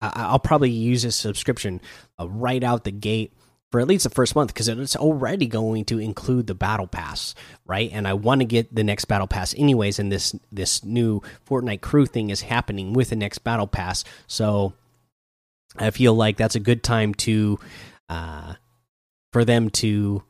I'll 0.00 0.38
probably 0.38 0.70
use 0.70 1.04
a 1.04 1.12
subscription 1.12 1.80
uh, 2.20 2.28
right 2.28 2.62
out 2.62 2.84
the 2.84 2.92
gate 2.92 3.32
for 3.70 3.80
at 3.80 3.88
least 3.88 4.04
the 4.04 4.10
first 4.10 4.36
month 4.36 4.52
because 4.52 4.68
it's 4.68 4.96
already 4.96 5.46
going 5.46 5.84
to 5.86 5.98
include 5.98 6.46
the 6.46 6.54
battle 6.54 6.86
pass, 6.86 7.34
right? 7.64 7.90
And 7.92 8.06
I 8.06 8.14
want 8.14 8.40
to 8.40 8.44
get 8.44 8.74
the 8.74 8.84
next 8.84 9.06
battle 9.06 9.26
pass 9.26 9.54
anyways. 9.56 9.98
And 9.98 10.12
this 10.12 10.34
this 10.52 10.84
new 10.84 11.20
Fortnite 11.48 11.80
crew 11.80 12.06
thing 12.06 12.30
is 12.30 12.42
happening 12.42 12.92
with 12.92 13.10
the 13.10 13.16
next 13.16 13.38
battle 13.38 13.66
pass, 13.66 14.04
so 14.26 14.74
I 15.76 15.90
feel 15.90 16.14
like 16.14 16.36
that's 16.36 16.54
a 16.54 16.60
good 16.60 16.82
time 16.82 17.14
to 17.14 17.58
uh, 18.08 18.54
for 19.32 19.44
them 19.44 19.70
to 19.70 20.22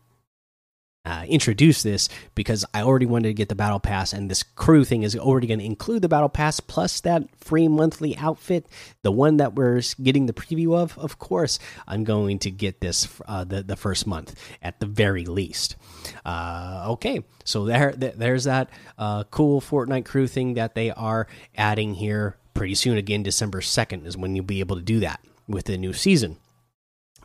uh, 1.07 1.25
introduce 1.29 1.85
this 1.85 2.09
because 2.35 2.65
I 2.75 2.83
already 2.83 3.07
wanted 3.07 3.29
to 3.29 3.35
get 3.35 3.49
the 3.49 3.55
battle 3.55 3.79
pass, 3.79 4.13
and 4.13 4.29
this 4.29 4.43
crew 4.43 4.85
thing 4.85 5.05
is 5.05 5.15
already 5.15 5.47
going 5.47 5.61
to 5.61 5.65
include 5.65 6.03
the 6.03 6.09
battle 6.09 6.29
pass 6.29 6.59
plus 6.59 7.01
that 7.03 7.23
free 7.39 7.69
monthly 7.69 8.17
outfit, 8.17 8.67
the 9.03 9.13
one 9.13 9.37
that 9.37 9.55
we're 9.55 9.83
getting 10.03 10.27
the 10.27 10.33
preview 10.33 10.77
of. 10.77 10.99
Of 10.99 11.21
course, 11.21 11.61
I'm 11.87 12.03
going 12.03 12.41
to 12.41 12.51
get 12.51 12.81
this 12.81 13.09
uh, 13.29 13.45
the 13.45 13.63
the 13.63 13.77
first 13.77 14.07
month 14.07 14.35
at 14.61 14.81
the 14.81 14.87
very 14.87 15.25
least. 15.25 15.77
Uh, 16.25 16.87
okay, 16.89 17.23
so 17.45 17.67
there 17.67 17.93
there's 17.93 18.45
that 18.45 18.71
uh, 18.99 19.23
cool 19.31 19.61
Fortnite 19.61 20.07
crew 20.07 20.27
thing 20.27 20.55
that 20.55 20.75
they 20.75 20.91
are 20.91 21.29
adding 21.57 21.95
here 21.95 22.37
pretty 22.57 22.75
soon. 22.75 22.97
Again, 22.97 23.23
December 23.23 23.61
second 23.61 24.07
is 24.07 24.17
when 24.17 24.35
you'll 24.35 24.45
be 24.45 24.61
able 24.61 24.77
to 24.77 24.83
do 24.83 25.01
that 25.01 25.21
with 25.47 25.67
the 25.67 25.77
new 25.77 25.93
season. 25.93 26.39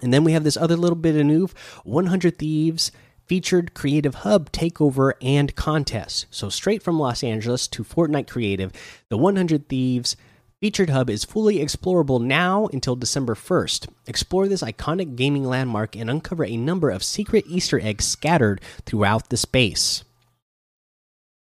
And 0.01 0.13
then 0.13 0.23
we 0.23 0.33
have 0.33 0.43
this 0.43 0.57
other 0.57 0.75
little 0.75 0.97
bit 0.97 1.15
of 1.15 1.25
new 1.25 1.47
100 1.83 2.37
Thieves 2.37 2.91
featured 3.25 3.73
Creative 3.73 4.15
Hub 4.15 4.51
takeover 4.51 5.13
and 5.21 5.55
contest. 5.55 6.25
So, 6.31 6.49
straight 6.49 6.83
from 6.83 6.99
Los 6.99 7.23
Angeles 7.23 7.67
to 7.69 7.83
Fortnite 7.83 8.27
Creative, 8.27 8.71
the 9.09 9.17
100 9.17 9.69
Thieves 9.69 10.17
featured 10.59 10.89
hub 10.89 11.09
is 11.09 11.23
fully 11.23 11.57
explorable 11.57 12.21
now 12.21 12.67
until 12.73 12.95
December 12.95 13.33
1st. 13.33 13.87
Explore 14.07 14.47
this 14.47 14.61
iconic 14.61 15.15
gaming 15.15 15.43
landmark 15.45 15.95
and 15.95 16.09
uncover 16.09 16.45
a 16.45 16.57
number 16.57 16.89
of 16.89 17.03
secret 17.03 17.45
Easter 17.47 17.79
eggs 17.79 18.05
scattered 18.05 18.61
throughout 18.85 19.29
the 19.29 19.37
space. 19.37 20.03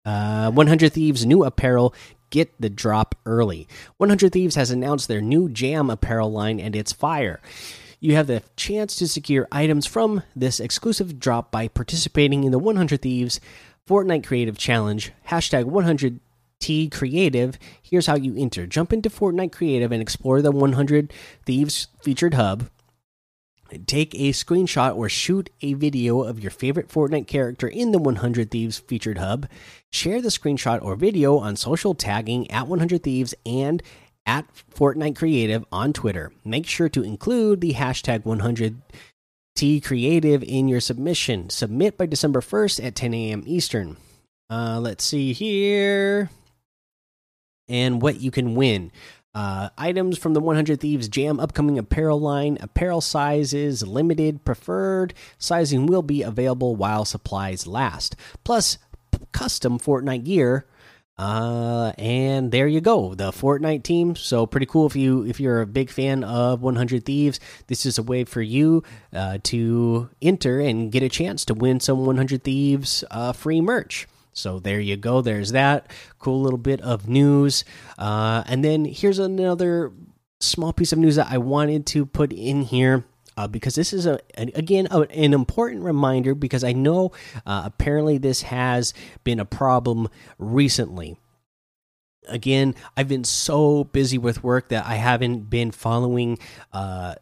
Uh, 0.06 0.50
100 0.50 0.92
Thieves 0.92 1.26
new 1.26 1.44
apparel 1.44 1.94
get 2.34 2.60
the 2.60 2.68
drop 2.68 3.14
early. 3.24 3.68
100 3.98 4.32
Thieves 4.32 4.56
has 4.56 4.72
announced 4.72 5.06
their 5.06 5.20
new 5.20 5.48
Jam 5.48 5.88
apparel 5.88 6.32
line 6.32 6.58
and 6.58 6.74
it's 6.74 6.92
fire. 6.92 7.40
You 8.00 8.16
have 8.16 8.26
the 8.26 8.42
chance 8.56 8.96
to 8.96 9.06
secure 9.06 9.46
items 9.52 9.86
from 9.86 10.24
this 10.34 10.58
exclusive 10.58 11.20
drop 11.20 11.52
by 11.52 11.68
participating 11.68 12.42
in 12.42 12.50
the 12.50 12.58
100 12.58 13.02
Thieves 13.02 13.38
Fortnite 13.88 14.26
Creative 14.26 14.58
Challenge. 14.58 15.12
Hashtag 15.28 15.70
100T 15.70 16.90
Creative. 16.90 17.56
Here's 17.80 18.06
how 18.06 18.16
you 18.16 18.34
enter 18.36 18.66
jump 18.66 18.92
into 18.92 19.08
Fortnite 19.08 19.52
Creative 19.52 19.92
and 19.92 20.02
explore 20.02 20.42
the 20.42 20.50
100 20.50 21.12
Thieves 21.46 21.86
featured 22.02 22.34
hub. 22.34 22.68
Take 23.86 24.14
a 24.14 24.30
screenshot 24.30 24.96
or 24.96 25.08
shoot 25.08 25.50
a 25.62 25.74
video 25.74 26.22
of 26.22 26.40
your 26.40 26.50
favorite 26.50 26.88
Fortnite 26.88 27.26
character 27.28 27.68
in 27.68 27.92
the 27.92 27.98
100 27.98 28.50
Thieves 28.50 28.78
featured 28.78 29.18
hub. 29.18 29.46
Share 29.94 30.20
the 30.20 30.28
screenshot 30.28 30.82
or 30.82 30.96
video 30.96 31.38
on 31.38 31.54
social 31.54 31.94
tagging 31.94 32.50
at 32.50 32.66
100 32.66 33.04
Thieves 33.04 33.32
and 33.46 33.80
at 34.26 34.44
Fortnite 34.74 35.14
Creative 35.14 35.64
on 35.70 35.92
Twitter. 35.92 36.32
Make 36.44 36.66
sure 36.66 36.88
to 36.88 37.04
include 37.04 37.60
the 37.60 37.74
hashtag 37.74 38.24
100T 38.24 39.84
Creative 39.84 40.42
in 40.42 40.66
your 40.66 40.80
submission. 40.80 41.48
Submit 41.48 41.96
by 41.96 42.06
December 42.06 42.40
1st 42.40 42.84
at 42.84 42.96
10 42.96 43.14
a.m. 43.14 43.44
Eastern. 43.46 43.96
Uh, 44.50 44.80
let's 44.82 45.04
see 45.04 45.32
here. 45.32 46.28
And 47.68 48.02
what 48.02 48.20
you 48.20 48.32
can 48.32 48.56
win. 48.56 48.90
Uh, 49.32 49.68
items 49.78 50.18
from 50.18 50.34
the 50.34 50.40
100 50.40 50.80
Thieves 50.80 51.06
Jam 51.06 51.38
upcoming 51.38 51.78
apparel 51.78 52.18
line. 52.20 52.58
Apparel 52.60 53.00
sizes 53.00 53.86
limited. 53.86 54.44
Preferred 54.44 55.14
sizing 55.38 55.86
will 55.86 56.02
be 56.02 56.22
available 56.22 56.74
while 56.74 57.04
supplies 57.04 57.68
last. 57.68 58.16
Plus, 58.42 58.78
custom 59.32 59.78
Fortnite 59.78 60.24
gear 60.24 60.66
uh, 61.16 61.92
and 61.96 62.50
there 62.50 62.66
you 62.66 62.80
go, 62.80 63.14
the 63.14 63.30
Fortnite 63.30 63.84
team. 63.84 64.16
So 64.16 64.46
pretty 64.46 64.66
cool 64.66 64.86
if 64.86 64.96
you 64.96 65.24
if 65.24 65.38
you're 65.38 65.60
a 65.60 65.66
big 65.66 65.90
fan 65.90 66.24
of 66.24 66.60
100 66.60 67.04
Thieves. 67.04 67.38
This 67.68 67.86
is 67.86 67.98
a 67.98 68.02
way 68.02 68.24
for 68.24 68.42
you 68.42 68.82
uh, 69.12 69.38
to 69.44 70.10
enter 70.20 70.60
and 70.60 70.90
get 70.90 71.02
a 71.02 71.08
chance 71.08 71.44
to 71.46 71.54
win 71.54 71.78
some 71.78 72.04
100 72.04 72.42
Thieves 72.42 73.04
uh, 73.10 73.32
free 73.32 73.60
merch. 73.60 74.08
So 74.32 74.58
there 74.58 74.80
you 74.80 74.96
go. 74.96 75.20
There's 75.20 75.52
that 75.52 75.88
cool 76.18 76.42
little 76.42 76.58
bit 76.58 76.80
of 76.80 77.08
news. 77.08 77.64
Uh, 77.96 78.42
and 78.46 78.64
then 78.64 78.84
here's 78.84 79.20
another 79.20 79.92
small 80.40 80.72
piece 80.72 80.92
of 80.92 80.98
news 80.98 81.14
that 81.14 81.28
I 81.30 81.38
wanted 81.38 81.86
to 81.86 82.04
put 82.04 82.32
in 82.32 82.62
here 82.62 83.04
uh, 83.36 83.48
because 83.48 83.74
this 83.74 83.92
is 83.92 84.06
a 84.06 84.20
again 84.36 84.88
a, 84.90 85.00
an 85.00 85.34
important 85.34 85.82
reminder 85.82 86.34
because 86.34 86.64
I 86.64 86.72
know 86.72 87.12
uh, 87.46 87.62
apparently 87.64 88.18
this 88.18 88.42
has 88.42 88.94
been 89.24 89.40
a 89.40 89.44
problem 89.44 90.08
recently. 90.38 91.18
Again, 92.26 92.74
I've 92.96 93.08
been 93.08 93.24
so 93.24 93.84
busy 93.84 94.16
with 94.16 94.42
work 94.42 94.70
that 94.70 94.86
I 94.86 94.94
haven't 94.94 95.50
been 95.50 95.70
following 95.70 96.38
uh, 96.72 97.16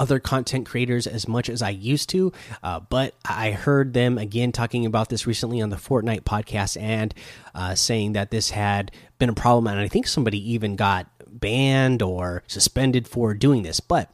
other 0.00 0.18
content 0.18 0.66
creators 0.66 1.06
as 1.06 1.28
much 1.28 1.50
as 1.50 1.60
I 1.60 1.68
used 1.68 2.08
to. 2.08 2.32
Uh, 2.62 2.80
but 2.80 3.14
I 3.28 3.50
heard 3.50 3.92
them 3.92 4.16
again 4.16 4.50
talking 4.50 4.86
about 4.86 5.10
this 5.10 5.26
recently 5.26 5.60
on 5.60 5.68
the 5.68 5.76
Fortnite 5.76 6.22
podcast 6.22 6.80
and 6.80 7.14
uh, 7.54 7.74
saying 7.74 8.14
that 8.14 8.30
this 8.30 8.50
had 8.50 8.90
been 9.18 9.28
a 9.28 9.34
problem. 9.34 9.66
And 9.66 9.78
I 9.78 9.88
think 9.88 10.06
somebody 10.06 10.52
even 10.52 10.74
got 10.74 11.06
banned 11.28 12.00
or 12.00 12.42
suspended 12.46 13.06
for 13.06 13.34
doing 13.34 13.62
this. 13.62 13.78
But 13.78 14.10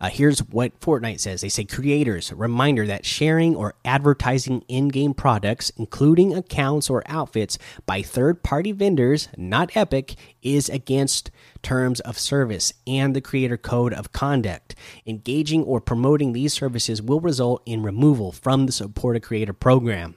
uh, 0.00 0.08
here's 0.08 0.40
what 0.40 0.78
Fortnite 0.80 1.20
says 1.20 1.40
they 1.40 1.48
say, 1.48 1.64
creators, 1.64 2.32
reminder 2.32 2.86
that 2.86 3.04
sharing 3.04 3.56
or 3.56 3.74
advertising 3.84 4.64
in 4.68 4.88
game 4.88 5.14
products, 5.14 5.70
including 5.76 6.34
accounts 6.34 6.88
or 6.88 7.02
outfits, 7.06 7.58
by 7.86 8.02
third 8.02 8.42
party 8.42 8.72
vendors, 8.72 9.28
not 9.36 9.76
Epic, 9.76 10.14
is 10.42 10.68
against 10.68 11.30
terms 11.62 12.00
of 12.00 12.18
service 12.18 12.72
and 12.86 13.14
the 13.14 13.20
creator 13.20 13.56
code 13.56 13.92
of 13.92 14.12
conduct. 14.12 14.74
Engaging 15.06 15.64
or 15.64 15.80
promoting 15.80 16.32
these 16.32 16.52
services 16.52 17.02
will 17.02 17.20
result 17.20 17.62
in 17.66 17.82
removal 17.82 18.30
from 18.30 18.66
the 18.66 18.72
Support 18.72 19.16
a 19.16 19.20
Creator 19.20 19.54
program. 19.54 20.14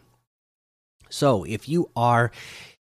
So, 1.10 1.44
if 1.44 1.68
you 1.68 1.90
are 1.96 2.32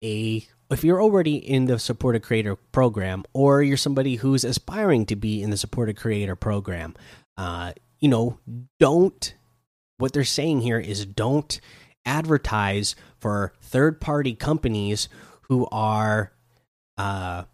a 0.02 0.46
if 0.70 0.84
you're 0.84 1.02
already 1.02 1.36
in 1.36 1.66
the 1.66 1.78
supported 1.78 2.22
creator 2.22 2.56
program 2.56 3.24
or 3.32 3.62
you're 3.62 3.76
somebody 3.76 4.16
who's 4.16 4.44
aspiring 4.44 5.06
to 5.06 5.16
be 5.16 5.42
in 5.42 5.50
the 5.50 5.56
supported 5.56 5.96
creator 5.96 6.36
program 6.36 6.94
uh, 7.36 7.72
you 8.00 8.08
know 8.08 8.38
don't 8.78 9.34
what 9.98 10.12
they're 10.12 10.24
saying 10.24 10.60
here 10.60 10.78
is 10.78 11.06
don't 11.06 11.60
advertise 12.04 12.94
for 13.18 13.52
third 13.60 14.00
party 14.00 14.34
companies 14.34 15.08
who 15.42 15.66
are 15.72 16.32
uh, 16.98 17.44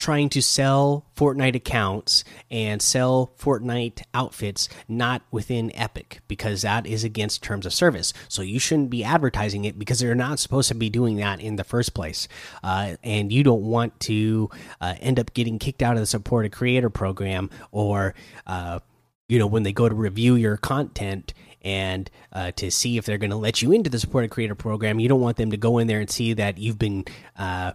trying 0.00 0.30
to 0.30 0.42
sell 0.42 1.04
Fortnite 1.14 1.54
accounts 1.54 2.24
and 2.50 2.80
sell 2.80 3.32
Fortnite 3.38 4.02
outfits 4.14 4.68
not 4.88 5.22
within 5.30 5.70
Epic 5.76 6.20
because 6.26 6.62
that 6.62 6.86
is 6.86 7.04
against 7.04 7.42
terms 7.42 7.66
of 7.66 7.74
service. 7.74 8.12
So 8.26 8.42
you 8.42 8.58
shouldn't 8.58 8.90
be 8.90 9.04
advertising 9.04 9.66
it 9.66 9.78
because 9.78 10.00
they're 10.00 10.14
not 10.14 10.40
supposed 10.40 10.68
to 10.68 10.74
be 10.74 10.88
doing 10.88 11.16
that 11.16 11.40
in 11.40 11.56
the 11.56 11.64
first 11.64 11.94
place. 11.94 12.26
Uh, 12.64 12.96
and 13.04 13.30
you 13.30 13.44
don't 13.44 13.62
want 13.62 14.00
to 14.00 14.48
uh, 14.80 14.94
end 15.00 15.20
up 15.20 15.34
getting 15.34 15.58
kicked 15.58 15.82
out 15.82 15.94
of 15.94 16.00
the 16.00 16.06
supported 16.06 16.50
creator 16.50 16.90
program 16.90 17.50
or, 17.70 18.14
uh, 18.46 18.80
you 19.28 19.38
know, 19.38 19.46
when 19.46 19.62
they 19.62 19.72
go 19.72 19.88
to 19.88 19.94
review 19.94 20.34
your 20.34 20.56
content 20.56 21.34
and 21.62 22.10
uh, 22.32 22.50
to 22.52 22.70
see 22.70 22.96
if 22.96 23.04
they're 23.04 23.18
going 23.18 23.30
to 23.30 23.36
let 23.36 23.60
you 23.60 23.70
into 23.70 23.90
the 23.90 23.98
supported 23.98 24.30
creator 24.30 24.54
program, 24.54 24.98
you 24.98 25.10
don't 25.10 25.20
want 25.20 25.36
them 25.36 25.50
to 25.50 25.58
go 25.58 25.76
in 25.76 25.86
there 25.86 26.00
and 26.00 26.08
see 26.08 26.32
that 26.32 26.56
you've 26.56 26.78
been 26.78 27.04
uh, 27.38 27.72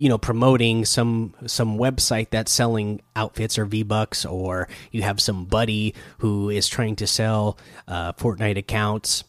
you 0.00 0.08
know 0.08 0.18
promoting 0.18 0.84
some 0.84 1.34
some 1.46 1.78
website 1.78 2.30
that's 2.30 2.50
selling 2.50 3.02
outfits 3.14 3.58
or 3.58 3.66
V 3.66 3.84
Bucks, 3.84 4.24
or 4.24 4.66
you 4.90 5.02
have 5.02 5.20
some 5.20 5.44
buddy 5.44 5.94
who 6.18 6.48
is 6.48 6.66
trying 6.66 6.96
to 6.96 7.06
sell 7.06 7.58
uh, 7.86 8.14
Fortnite 8.14 8.56
accounts. 8.56 9.22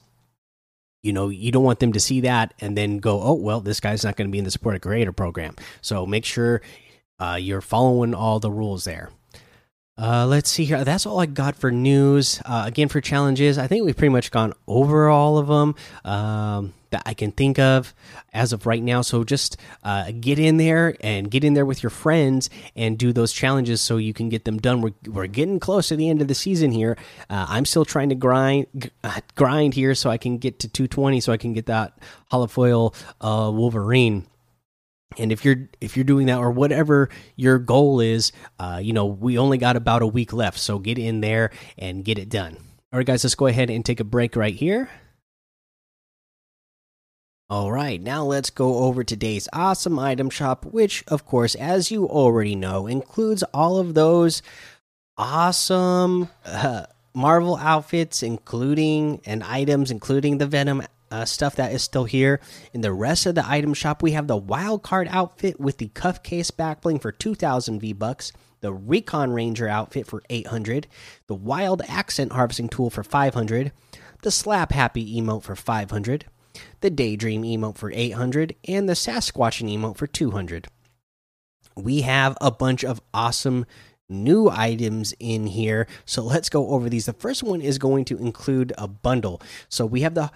You 1.03 1.13
know, 1.13 1.29
you 1.29 1.51
don't 1.51 1.63
want 1.63 1.79
them 1.79 1.93
to 1.93 1.99
see 1.99 2.21
that 2.21 2.53
and 2.61 2.77
then 2.77 2.99
go, 2.99 3.21
oh 3.21 3.33
well, 3.33 3.59
this 3.59 3.79
guy's 3.79 4.05
not 4.05 4.15
going 4.15 4.27
to 4.27 4.31
be 4.31 4.37
in 4.37 4.45
the 4.45 4.51
supported 4.51 4.81
creator 4.81 5.11
program. 5.11 5.55
So 5.81 6.05
make 6.05 6.23
sure 6.23 6.61
uh, 7.19 7.37
you're 7.39 7.61
following 7.61 8.13
all 8.13 8.39
the 8.39 8.51
rules 8.51 8.85
there. 8.85 9.09
Uh, 9.97 10.25
let's 10.25 10.49
see 10.49 10.63
here. 10.63 10.83
That's 10.85 11.05
all 11.05 11.19
I 11.19 11.25
got 11.25 11.55
for 11.55 11.69
news. 11.69 12.41
Uh, 12.45 12.63
again, 12.65 12.87
for 12.87 13.01
challenges, 13.01 13.57
I 13.57 13.67
think 13.67 13.85
we've 13.85 13.97
pretty 13.97 14.13
much 14.13 14.31
gone 14.31 14.53
over 14.67 15.09
all 15.09 15.37
of 15.37 15.47
them. 15.47 15.75
Um, 16.05 16.73
that 16.91 17.03
I 17.05 17.13
can 17.13 17.31
think 17.31 17.57
of 17.59 17.93
as 18.33 18.53
of 18.53 18.65
right 18.65 18.83
now. 18.83 19.01
So 19.01 19.23
just 19.23 19.57
uh, 19.83 20.11
get 20.11 20.39
in 20.39 20.57
there 20.57 20.95
and 21.01 21.31
get 21.31 21.43
in 21.43 21.53
there 21.53 21.65
with 21.65 21.81
your 21.81 21.89
friends 21.89 22.49
and 22.75 22.97
do 22.97 23.11
those 23.11 23.33
challenges 23.33 23.81
so 23.81 23.97
you 23.97 24.13
can 24.13 24.29
get 24.29 24.45
them 24.45 24.59
done. 24.59 24.81
We're, 24.81 24.93
we're 25.07 25.27
getting 25.27 25.59
close 25.59 25.87
to 25.89 25.95
the 25.95 26.09
end 26.09 26.21
of 26.21 26.27
the 26.27 26.35
season 26.35 26.71
here. 26.71 26.97
Uh, 27.29 27.47
I'm 27.49 27.65
still 27.65 27.85
trying 27.85 28.09
to 28.09 28.15
grind 28.15 28.91
uh, 29.03 29.21
grind 29.35 29.73
here 29.73 29.95
so 29.95 30.09
I 30.09 30.17
can 30.17 30.37
get 30.37 30.59
to 30.59 30.67
220 30.67 31.19
so 31.21 31.33
I 31.33 31.37
can 31.37 31.53
get 31.53 31.65
that 31.65 31.97
holofoil 32.31 32.95
uh, 33.19 33.51
Wolverine. 33.51 34.27
And 35.17 35.31
if 35.31 35.43
you're 35.43 35.67
if 35.81 35.97
you're 35.97 36.05
doing 36.05 36.27
that 36.27 36.37
or 36.37 36.51
whatever 36.51 37.09
your 37.35 37.59
goal 37.59 37.99
is, 37.99 38.31
uh, 38.59 38.79
you 38.81 38.93
know 38.93 39.05
we 39.05 39.37
only 39.37 39.57
got 39.57 39.75
about 39.75 40.01
a 40.01 40.07
week 40.07 40.31
left, 40.31 40.57
so 40.57 40.79
get 40.79 40.97
in 40.97 41.19
there 41.19 41.51
and 41.77 42.05
get 42.05 42.17
it 42.17 42.29
done. 42.29 42.57
All 42.93 42.97
right, 42.97 43.05
guys, 43.05 43.23
let's 43.23 43.35
go 43.35 43.47
ahead 43.47 43.69
and 43.69 43.83
take 43.83 43.99
a 43.99 44.05
break 44.05 44.35
right 44.35 44.55
here. 44.55 44.89
All 47.51 47.69
right, 47.69 48.01
now 48.01 48.23
let's 48.23 48.49
go 48.49 48.77
over 48.77 49.03
today's 49.03 49.49
awesome 49.51 49.99
item 49.99 50.29
shop, 50.29 50.63
which, 50.63 51.03
of 51.09 51.25
course, 51.25 51.53
as 51.53 51.91
you 51.91 52.07
already 52.07 52.55
know, 52.55 52.87
includes 52.87 53.43
all 53.53 53.77
of 53.77 53.93
those 53.93 54.41
awesome 55.17 56.29
uh, 56.45 56.85
Marvel 57.13 57.57
outfits, 57.57 58.23
including 58.23 59.19
and 59.25 59.43
items, 59.43 59.91
including 59.91 60.37
the 60.37 60.47
Venom 60.47 60.83
uh, 61.11 61.25
stuff 61.25 61.57
that 61.57 61.73
is 61.73 61.83
still 61.83 62.05
here. 62.05 62.39
In 62.73 62.79
the 62.79 62.93
rest 62.93 63.25
of 63.25 63.35
the 63.35 63.45
item 63.45 63.73
shop, 63.73 64.01
we 64.01 64.13
have 64.13 64.27
the 64.27 64.37
Wild 64.37 64.81
Card 64.81 65.09
outfit 65.11 65.59
with 65.59 65.77
the 65.77 65.89
cuff 65.89 66.23
case 66.23 66.51
backbling 66.51 67.01
for 67.01 67.11
2,000 67.11 67.81
V 67.81 67.91
bucks, 67.91 68.31
the 68.61 68.71
Recon 68.71 69.33
Ranger 69.33 69.67
outfit 69.67 70.07
for 70.07 70.23
800, 70.29 70.87
the 71.27 71.35
Wild 71.35 71.81
Accent 71.89 72.31
Harvesting 72.31 72.69
Tool 72.69 72.89
for 72.89 73.03
500, 73.03 73.73
the 74.21 74.31
Slap 74.31 74.71
Happy 74.71 75.19
emote 75.19 75.43
for 75.43 75.57
500 75.57 76.27
the 76.81 76.89
Daydream 76.89 77.43
emote 77.43 77.77
for 77.77 77.91
800, 77.91 78.55
and 78.67 78.87
the 78.87 78.93
Sasquatching 78.93 79.71
emote 79.71 79.97
for 79.97 80.07
200. 80.07 80.67
We 81.75 82.01
have 82.01 82.37
a 82.41 82.51
bunch 82.51 82.83
of 82.83 83.01
awesome 83.13 83.65
new 84.09 84.49
items 84.49 85.13
in 85.19 85.47
here. 85.47 85.87
So 86.05 86.21
let's 86.21 86.49
go 86.49 86.69
over 86.69 86.89
these. 86.89 87.05
The 87.05 87.13
first 87.13 87.43
one 87.43 87.61
is 87.61 87.77
going 87.77 88.05
to 88.05 88.17
include 88.17 88.73
a 88.77 88.87
bundle. 88.87 89.41
So 89.69 89.85
we 89.85 90.01
have 90.01 90.13
the 90.13 90.31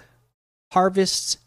Harvest's 0.71 1.37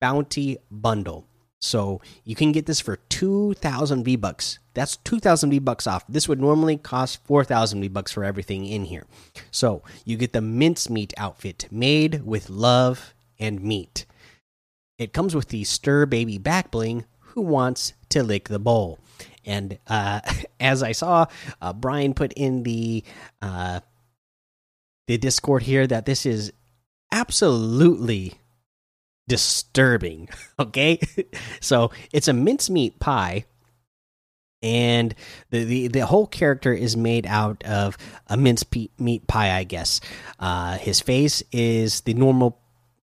Bounty 0.00 0.58
Bundle. 0.70 1.26
So 1.60 2.00
you 2.24 2.36
can 2.36 2.52
get 2.52 2.66
this 2.66 2.80
for 2.80 2.96
2000 3.08 4.04
V-bucks. 4.04 4.60
That's 4.74 4.96
2000 4.98 5.50
V-bucks 5.50 5.86
off. 5.88 6.04
This 6.08 6.28
would 6.28 6.40
normally 6.40 6.76
cost 6.76 7.24
4000 7.24 7.80
V-bucks 7.80 8.12
for 8.12 8.22
everything 8.22 8.64
in 8.64 8.84
here. 8.84 9.06
So, 9.50 9.82
you 10.04 10.16
get 10.16 10.32
the 10.32 10.40
mincemeat 10.40 11.12
outfit 11.16 11.66
made 11.70 12.24
with 12.24 12.48
love 12.48 13.12
and 13.40 13.60
meat. 13.60 14.06
It 14.98 15.12
comes 15.12 15.34
with 15.34 15.48
the 15.48 15.64
Stir 15.64 16.06
Baby 16.06 16.38
back 16.38 16.70
bling. 16.70 17.04
Who 17.20 17.42
wants 17.42 17.92
to 18.10 18.22
lick 18.22 18.48
the 18.48 18.58
bowl? 18.58 18.98
And 19.44 19.78
uh, 19.86 20.20
as 20.60 20.82
I 20.82 20.92
saw, 20.92 21.26
uh, 21.62 21.72
Brian 21.72 22.14
put 22.14 22.32
in 22.32 22.64
the 22.64 23.04
uh, 23.40 23.80
the 25.06 25.18
Discord 25.18 25.62
here 25.62 25.86
that 25.86 26.04
this 26.04 26.26
is 26.26 26.52
absolutely 27.12 28.34
disturbing. 29.26 30.28
Okay, 30.60 30.98
so 31.60 31.92
it's 32.12 32.26
a 32.26 32.32
mincemeat 32.32 32.98
pie, 32.98 33.44
and 34.60 35.14
the, 35.50 35.62
the 35.62 35.86
the 35.86 36.04
whole 36.04 36.26
character 36.26 36.72
is 36.72 36.96
made 36.96 37.26
out 37.26 37.62
of 37.62 37.96
a 38.26 38.36
mincemeat 38.36 38.90
meat 38.98 39.28
pie. 39.28 39.56
I 39.56 39.62
guess 39.62 40.00
uh, 40.40 40.78
his 40.78 40.98
face 40.98 41.44
is 41.52 42.00
the 42.00 42.14
normal 42.14 42.58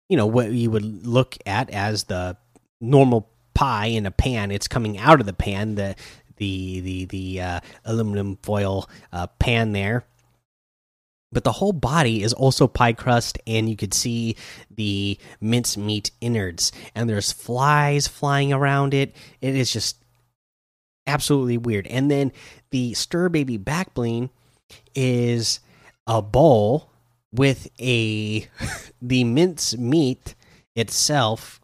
you 0.10 0.18
know 0.18 0.26
what 0.26 0.52
you 0.52 0.70
would 0.72 1.06
look 1.06 1.38
at 1.46 1.70
as 1.70 2.06
the 2.06 2.38
normal 2.82 3.30
pie 3.54 3.88
in 3.88 4.06
a 4.06 4.12
pan. 4.12 4.52
It's 4.52 4.68
coming 4.68 4.98
out 4.98 5.20
of 5.20 5.26
the 5.26 5.34
pan, 5.34 5.76
the 5.76 5.96
the 6.38 6.82
the 6.82 7.06
the 7.06 7.42
uh, 7.42 7.60
aluminum 7.86 8.38
foil 8.44 8.90
uh, 9.12 9.28
pan 9.40 9.72
there. 9.72 10.06
But 11.32 11.44
the 11.44 11.54
whole 11.54 11.74
body 11.74 12.22
is 12.22 12.32
also 12.32 12.68
pie 12.68 12.94
crust, 12.94 13.40
and 13.48 13.68
you 13.68 13.76
could 13.76 13.94
see 13.94 14.36
the 14.70 15.18
mincemeat 15.42 16.12
innards, 16.22 16.72
and 16.94 17.10
there's 17.10 17.32
flies 17.32 18.08
flying 18.08 18.54
around 18.54 18.94
it. 18.94 19.16
It 19.42 19.56
is 19.56 19.74
just 19.74 19.98
absolutely 21.08 21.58
weird. 21.58 21.88
And 21.88 22.10
then 22.10 22.32
the 22.70 22.94
stir 22.94 23.30
baby 23.30 23.58
back 23.58 23.94
bling 23.96 24.30
is 24.96 25.60
a 26.06 26.22
bowl 26.22 26.90
with 27.34 27.68
a 27.80 28.48
the 29.02 29.24
mince 29.24 29.76
meat 29.78 30.36
itself 30.76 31.60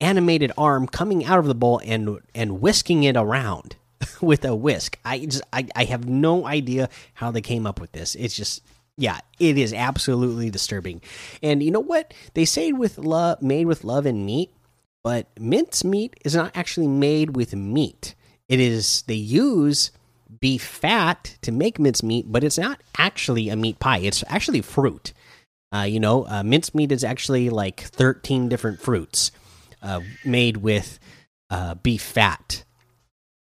animated 0.00 0.52
arm 0.58 0.86
coming 0.86 1.24
out 1.24 1.38
of 1.38 1.46
the 1.46 1.54
bowl 1.54 1.80
and 1.84 2.18
and 2.34 2.60
whisking 2.60 3.04
it 3.04 3.16
around 3.16 3.76
with 4.20 4.44
a 4.44 4.54
whisk. 4.54 4.98
I 5.04 5.20
just 5.26 5.42
I, 5.52 5.66
I 5.76 5.84
have 5.84 6.08
no 6.08 6.46
idea 6.46 6.88
how 7.14 7.30
they 7.30 7.40
came 7.40 7.66
up 7.66 7.80
with 7.80 7.92
this. 7.92 8.14
It's 8.14 8.36
just 8.36 8.62
yeah, 8.96 9.20
it 9.40 9.58
is 9.58 9.72
absolutely 9.72 10.50
disturbing. 10.50 11.00
And 11.42 11.62
you 11.62 11.70
know 11.70 11.80
what? 11.80 12.14
They 12.34 12.44
say 12.44 12.72
with 12.72 12.98
love 12.98 13.42
made 13.42 13.66
with 13.66 13.84
love 13.84 14.06
and 14.06 14.24
meat, 14.24 14.50
but 15.02 15.28
mince 15.38 15.84
meat 15.84 16.14
is 16.24 16.34
not 16.34 16.56
actually 16.56 16.88
made 16.88 17.36
with 17.36 17.54
meat. 17.54 18.14
It 18.48 18.60
is 18.60 19.02
they 19.02 19.14
use 19.14 19.90
beef 20.44 20.62
fat 20.62 21.38
to 21.40 21.50
make 21.50 21.78
mincemeat, 21.78 22.30
but 22.30 22.44
it's 22.44 22.58
not 22.58 22.78
actually 22.98 23.48
a 23.48 23.56
meat 23.56 23.78
pie. 23.78 23.96
It's 24.00 24.22
actually 24.28 24.60
fruit. 24.60 25.14
Uh, 25.74 25.84
you 25.84 25.98
know, 25.98 26.26
uh, 26.26 26.42
mincemeat 26.42 26.92
is 26.92 27.02
actually 27.02 27.48
like 27.48 27.80
13 27.80 28.50
different 28.50 28.78
fruits 28.78 29.30
uh, 29.82 30.00
made 30.22 30.58
with 30.58 30.98
uh, 31.48 31.76
beef 31.76 32.02
fat. 32.02 32.62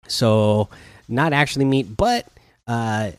So, 0.08 0.70
not 1.08 1.32
actually 1.32 1.66
meat, 1.66 1.96
but 1.96 2.26
uh, 2.66 3.12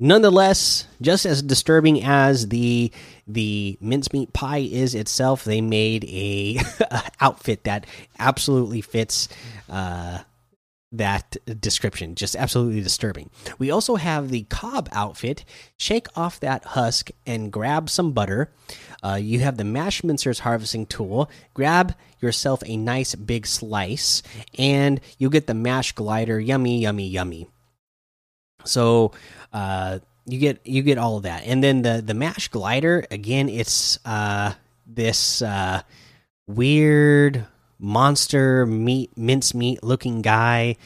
nonetheless, 0.00 0.88
just 1.00 1.26
as 1.26 1.42
disturbing 1.42 2.02
as 2.02 2.48
the 2.48 2.90
the 3.28 3.78
mincemeat 3.80 4.32
pie 4.32 4.66
is 4.68 4.96
itself, 4.96 5.44
they 5.44 5.60
made 5.60 6.04
a 6.06 6.58
outfit 7.20 7.62
that 7.62 7.86
absolutely 8.18 8.80
fits 8.80 9.28
uh, 9.70 10.18
that 10.92 11.36
description. 11.60 12.14
Just 12.14 12.36
absolutely 12.36 12.80
disturbing. 12.80 13.30
We 13.58 13.70
also 13.70 13.96
have 13.96 14.30
the 14.30 14.44
Cobb 14.44 14.88
outfit. 14.92 15.44
Shake 15.78 16.06
off 16.16 16.40
that 16.40 16.64
husk 16.64 17.10
and 17.26 17.52
grab 17.52 17.90
some 17.90 18.12
butter. 18.12 18.50
Uh, 19.02 19.14
you 19.14 19.40
have 19.40 19.56
the 19.56 19.64
Mash 19.64 20.02
Mincer's 20.02 20.40
harvesting 20.40 20.86
tool. 20.86 21.30
Grab 21.54 21.94
yourself 22.20 22.62
a 22.66 22.76
nice 22.76 23.14
big 23.14 23.46
slice, 23.46 24.22
and 24.58 25.00
you 25.18 25.30
get 25.30 25.46
the 25.46 25.54
Mash 25.54 25.92
Glider. 25.92 26.40
Yummy, 26.40 26.80
yummy, 26.80 27.08
yummy. 27.08 27.48
So, 28.64 29.12
uh, 29.52 30.00
you 30.24 30.40
get 30.40 30.60
you 30.66 30.82
get 30.82 30.98
all 30.98 31.18
of 31.18 31.22
that, 31.22 31.44
and 31.46 31.62
then 31.62 31.82
the 31.82 32.02
the 32.04 32.14
Mash 32.14 32.48
Glider 32.48 33.06
again. 33.10 33.48
It's 33.48 33.98
uh, 34.04 34.54
this 34.86 35.40
uh, 35.40 35.82
weird 36.48 37.46
monster 37.86 38.66
meat 38.66 39.16
mincemeat 39.16 39.82
looking 39.84 40.20
guy 40.22 40.76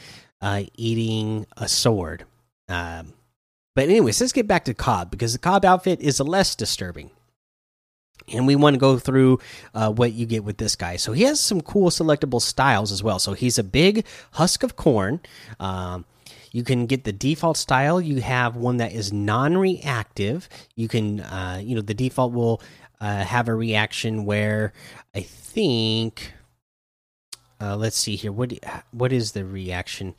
uh, 0.41 0.63
eating 0.75 1.47
a 1.57 1.67
sword. 1.67 2.25
Um, 2.69 3.13
but 3.75 3.85
anyways, 3.89 4.21
let's 4.21 4.33
get 4.33 4.47
back 4.47 4.65
to 4.65 4.73
Cobb 4.73 5.11
because 5.11 5.33
the 5.33 5.39
Cobb 5.39 5.65
outfit 5.65 5.99
is 6.01 6.19
less 6.19 6.55
disturbing. 6.55 7.11
and 8.33 8.47
we 8.47 8.55
want 8.55 8.73
to 8.73 8.79
go 8.79 8.97
through 8.97 9.39
uh, 9.73 9.91
what 9.91 10.13
you 10.13 10.25
get 10.25 10.43
with 10.43 10.57
this 10.57 10.75
guy. 10.75 10.95
So 10.95 11.13
he 11.13 11.23
has 11.23 11.39
some 11.39 11.61
cool 11.61 11.89
selectable 11.89 12.41
styles 12.41 12.91
as 12.91 13.03
well. 13.03 13.19
So 13.19 13.33
he's 13.33 13.57
a 13.57 13.63
big 13.63 14.05
husk 14.33 14.63
of 14.63 14.75
corn. 14.75 15.19
Um, 15.59 16.05
you 16.51 16.63
can 16.63 16.85
get 16.85 17.03
the 17.03 17.13
default 17.13 17.57
style. 17.57 18.01
You 18.01 18.21
have 18.21 18.55
one 18.55 18.77
that 18.77 18.91
is 18.91 19.13
non-reactive. 19.13 20.49
You 20.75 20.87
can, 20.87 21.21
uh, 21.21 21.61
you 21.63 21.75
know, 21.75 21.81
the 21.81 21.93
default 21.93 22.33
will 22.33 22.61
uh, 22.99 23.23
have 23.23 23.47
a 23.47 23.55
reaction 23.55 24.25
where 24.25 24.73
I 25.15 25.21
think. 25.21 26.33
Uh, 27.61 27.75
let's 27.75 27.97
see 27.97 28.15
here. 28.15 28.31
What 28.31 28.53
what 28.91 29.13
is 29.13 29.33
the 29.33 29.45
reaction? 29.45 30.15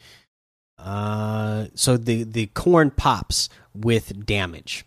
Uh, 0.78 1.66
so 1.74 1.96
the 1.96 2.22
the 2.22 2.46
corn 2.46 2.90
pops 2.90 3.48
with 3.74 4.24
damage. 4.24 4.84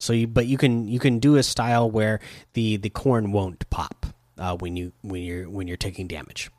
So 0.00 0.12
you, 0.12 0.26
but 0.26 0.46
you 0.46 0.58
can 0.58 0.86
you 0.86 0.98
can 0.98 1.18
do 1.18 1.36
a 1.36 1.42
style 1.42 1.90
where 1.90 2.20
the 2.52 2.76
the 2.76 2.90
corn 2.90 3.32
won't 3.32 3.68
pop 3.70 4.06
uh, 4.38 4.56
when 4.56 4.76
you 4.76 4.92
when 5.02 5.22
you're 5.22 5.48
when 5.48 5.66
you're 5.66 5.76
taking 5.76 6.06
damage 6.06 6.50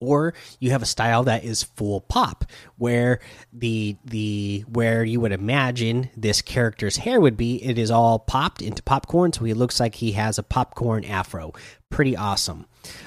or 0.00 0.34
you 0.60 0.70
have 0.70 0.82
a 0.82 0.86
style 0.86 1.24
that 1.24 1.44
is 1.44 1.62
full 1.62 2.00
pop 2.00 2.44
where 2.76 3.18
the 3.52 3.96
the 4.04 4.64
where 4.68 5.04
you 5.04 5.20
would 5.20 5.32
imagine 5.32 6.08
this 6.16 6.40
character's 6.40 6.98
hair 6.98 7.20
would 7.20 7.36
be 7.36 7.62
it 7.64 7.78
is 7.78 7.90
all 7.90 8.18
popped 8.18 8.62
into 8.62 8.82
popcorn 8.82 9.32
so 9.32 9.44
he 9.44 9.54
looks 9.54 9.80
like 9.80 9.96
he 9.96 10.12
has 10.12 10.38
a 10.38 10.42
popcorn 10.42 11.04
afro. 11.04 11.52
Pretty 11.90 12.16
awesome. 12.16 12.66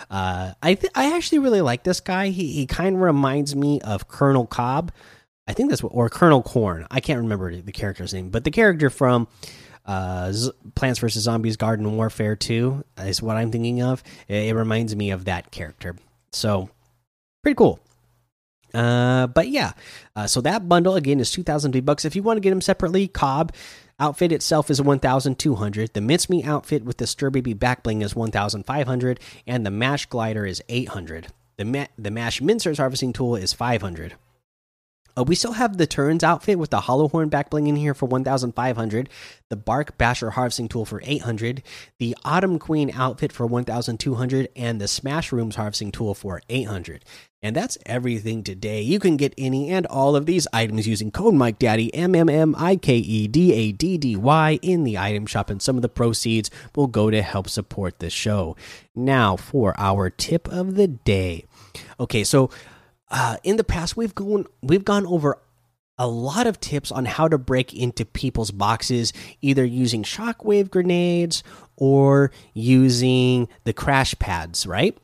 Uh, 0.10 0.54
i 0.62 0.78
i 0.96 1.16
actually 1.16 1.40
really 1.40 1.62
like 1.62 1.84
this 1.84 2.00
guy. 2.00 2.30
He, 2.30 2.52
he 2.52 2.66
kind 2.66 2.96
of 2.96 3.02
reminds 3.02 3.56
me 3.56 3.80
of 3.82 4.08
colonel 4.08 4.46
cobb. 4.46 4.92
I 5.48 5.54
think 5.54 5.70
that's 5.70 5.84
what 5.84 5.90
or 5.94 6.10
Kernel 6.10 6.44
Corn 6.44 6.88
i 6.92 7.00
can't 7.00 7.20
remember 7.20 7.54
the 7.56 7.72
character's 7.72 8.14
name 8.14 8.30
but 8.30 8.44
the 8.44 8.52
character 8.52 8.90
from 8.90 9.28
uh, 9.86 10.32
Plants 10.76 11.00
vs 11.00 11.24
Zombies 11.24 11.58
Garden 11.58 11.98
Warfare 11.98 12.36
2 12.36 12.84
is 13.00 13.20
what 13.20 13.36
I'm 13.36 13.52
thinking 13.52 13.82
of. 13.82 14.04
It, 14.28 14.50
it 14.50 14.56
reminds 14.56 14.96
me 14.96 15.10
of 15.10 15.26
that 15.26 15.50
character. 15.50 15.96
So 16.32 16.70
pretty 17.42 17.56
cool. 17.56 17.80
Uh, 18.74 19.28
but 19.28 19.50
yeah, 19.50 19.74
uh, 20.16 20.28
so 20.28 20.40
that 20.42 20.70
bundle 20.70 20.96
again 20.96 21.20
is 21.20 21.32
two 21.32 21.44
thousand 21.44 21.74
V 21.74 21.82
bucks. 21.82 22.06
If 22.06 22.16
you 22.16 22.24
want 22.24 22.38
to 22.38 22.42
get 22.42 22.52
them 22.52 22.62
separately, 22.62 23.08
Cobb 23.08 23.54
outfit 24.00 24.32
itself 24.32 24.70
is 24.70 24.82
one 24.82 25.00
thousand 25.00 25.40
two 25.40 25.56
hundred. 25.56 25.94
The 25.94 26.02
mincemeat 26.02 26.48
outfit 26.48 26.86
with 26.86 26.98
the 26.98 27.06
Stir 27.06 27.30
Baby 27.30 27.54
back 27.54 27.84
bling 27.84 28.02
is 28.02 28.16
one 28.16 28.32
thousand 28.32 28.66
five 28.66 28.88
hundred, 28.88 29.20
and 29.46 29.66
the 29.66 29.72
Mash 29.72 30.06
glider 30.06 30.46
is 30.46 30.64
eight 30.70 30.90
hundred. 30.90 31.28
The 31.58 31.66
ma 31.66 31.86
the 31.98 32.12
Mash 32.12 32.40
mincers 32.40 32.78
harvesting 32.78 33.12
tool 33.12 33.36
is 33.36 33.52
five 33.52 33.82
hundred. 33.82 34.16
Uh, 35.18 35.24
we 35.24 35.36
still 35.36 35.54
have 35.54 35.78
the 35.78 35.88
turns 35.88 36.24
outfit 36.24 36.58
with 36.58 36.70
the 36.70 36.82
hollow 36.82 37.08
horn 37.08 37.30
back 37.30 37.50
bling 37.50 37.68
in 37.68 37.76
here 37.76 37.94
for 37.94 38.06
1500 38.06 39.10
the 39.50 39.56
bark 39.56 39.98
basher 39.98 40.32
harvesting 40.32 40.68
tool 40.68 40.86
for 40.86 41.02
800 41.04 41.64
the 42.00 42.16
autumn 42.24 42.60
queen 42.60 42.92
outfit 42.94 43.32
for 43.32 43.46
1200 43.46 44.50
and 44.56 44.80
the 44.80 44.88
smash 44.88 45.32
rooms 45.32 45.56
harvesting 45.56 45.92
tool 45.92 46.14
for 46.14 46.42
800 46.50 47.04
and 47.44 47.56
that's 47.56 47.78
everything 47.88 48.44
today. 48.44 48.82
You 48.82 49.00
can 49.00 49.18
get 49.18 49.34
any 49.38 49.70
and 49.70 49.88
all 49.88 50.16
of 50.16 50.28
these 50.28 50.48
items 50.54 50.88
using 50.88 51.10
code 51.10 51.34
Mike 51.34 51.58
Daddy 51.58 51.94
M 51.94 52.14
M 52.14 52.30
M 52.30 52.54
I 52.58 52.76
K 52.76 52.98
E 52.98 53.28
D 53.28 53.54
A 53.54 53.72
D 53.72 53.98
D 53.98 54.16
Y 54.16 54.60
in 54.62 54.84
the 54.84 54.98
item 54.98 55.26
shop, 55.26 55.50
and 55.50 55.62
some 55.62 55.76
of 55.76 55.82
the 55.82 55.90
proceeds 55.90 56.52
will 56.76 56.88
go 56.88 57.10
to 57.10 57.22
help 57.22 57.50
support 57.50 58.00
the 58.00 58.10
show. 58.10 58.56
Now 58.96 59.36
for 59.38 59.74
our 59.78 60.10
tip 60.10 60.48
of 60.50 60.76
the 60.76 60.88
day. 60.88 61.46
Okay, 62.00 62.24
so 62.24 62.52
uh, 63.12 63.38
in 63.44 63.58
the 63.58 63.64
past 63.64 63.96
we've 63.96 64.16
gone 64.16 64.48
we've 64.64 64.86
gone 64.86 65.06
over 65.06 65.38
a 65.98 66.08
lot 66.08 66.48
of 66.48 66.60
tips 66.60 66.92
on 66.92 67.06
how 67.06 67.28
to 67.28 67.38
break 67.38 67.76
into 67.76 68.06
people's 68.06 68.50
boxes, 68.50 69.14
either 69.42 69.64
using 69.64 70.02
shockwave 70.02 70.72
grenades 70.72 71.44
or 71.76 72.32
using 72.56 73.48
the 73.66 73.74
crash 73.74 74.18
pads, 74.18 74.66
right? 74.66 74.98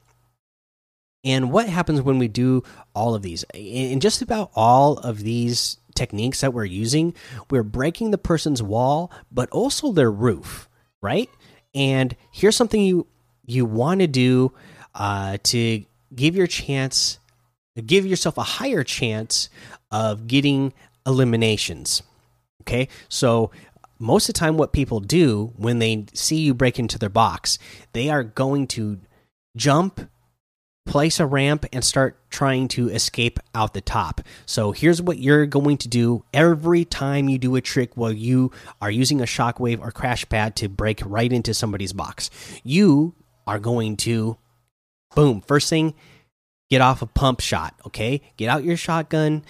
And 1.23 1.51
what 1.51 1.69
happens 1.69 2.01
when 2.01 2.17
we 2.17 2.27
do 2.27 2.63
all 2.95 3.13
of 3.13 3.21
these? 3.21 3.45
In 3.53 3.99
just 3.99 4.23
about 4.23 4.49
all 4.55 4.97
of 4.97 5.19
these 5.19 5.77
techniques 5.93 6.41
that 6.41 6.53
we're 6.53 6.65
using, 6.65 7.13
we're 7.51 7.63
breaking 7.63 8.11
the 8.11 8.17
person's 8.17 8.63
wall, 8.63 9.11
but 9.31 9.49
also 9.51 9.91
their 9.91 10.11
roof, 10.11 10.67
right? 11.01 11.29
And 11.75 12.15
here's 12.31 12.55
something 12.55 12.81
you 12.81 13.05
you 13.45 13.65
want 13.65 14.01
to 14.01 14.07
do 14.07 14.53
uh, 14.95 15.37
to 15.43 15.83
give 16.15 16.35
your 16.35 16.47
chance, 16.47 17.19
give 17.85 18.05
yourself 18.05 18.37
a 18.37 18.43
higher 18.43 18.83
chance 18.83 19.49
of 19.91 20.27
getting 20.27 20.73
eliminations. 21.05 22.03
Okay, 22.61 22.89
so 23.07 23.51
most 23.99 24.29
of 24.29 24.35
the 24.35 24.39
time, 24.39 24.57
what 24.57 24.73
people 24.73 24.99
do 24.99 25.53
when 25.55 25.79
they 25.79 26.05
see 26.13 26.37
you 26.37 26.53
break 26.53 26.77
into 26.79 26.99
their 26.99 27.09
box, 27.09 27.57
they 27.93 28.09
are 28.09 28.23
going 28.23 28.67
to 28.67 28.99
jump 29.55 30.01
place 30.87 31.19
a 31.19 31.25
ramp 31.25 31.65
and 31.73 31.83
start 31.83 32.17
trying 32.29 32.67
to 32.69 32.89
escape 32.89 33.39
out 33.53 33.73
the 33.73 33.81
top. 33.81 34.21
So 34.45 34.71
here's 34.71 35.01
what 35.01 35.19
you're 35.19 35.45
going 35.45 35.77
to 35.79 35.87
do 35.87 36.23
every 36.33 36.85
time 36.85 37.29
you 37.29 37.37
do 37.37 37.55
a 37.55 37.61
trick 37.61 37.95
while 37.95 38.11
you 38.11 38.51
are 38.81 38.89
using 38.89 39.21
a 39.21 39.25
shockwave 39.25 39.81
or 39.81 39.91
crash 39.91 40.27
pad 40.29 40.55
to 40.57 40.69
break 40.69 41.01
right 41.05 41.31
into 41.31 41.53
somebody's 41.53 41.93
box. 41.93 42.29
You 42.63 43.13
are 43.45 43.59
going 43.59 43.97
to 43.97 44.37
boom, 45.13 45.41
first 45.41 45.69
thing, 45.69 45.93
get 46.69 46.81
off 46.81 47.01
a 47.01 47.07
pump 47.07 47.39
shot, 47.39 47.75
okay? 47.85 48.21
Get 48.37 48.49
out 48.49 48.63
your 48.63 48.77
shotgun, 48.77 49.43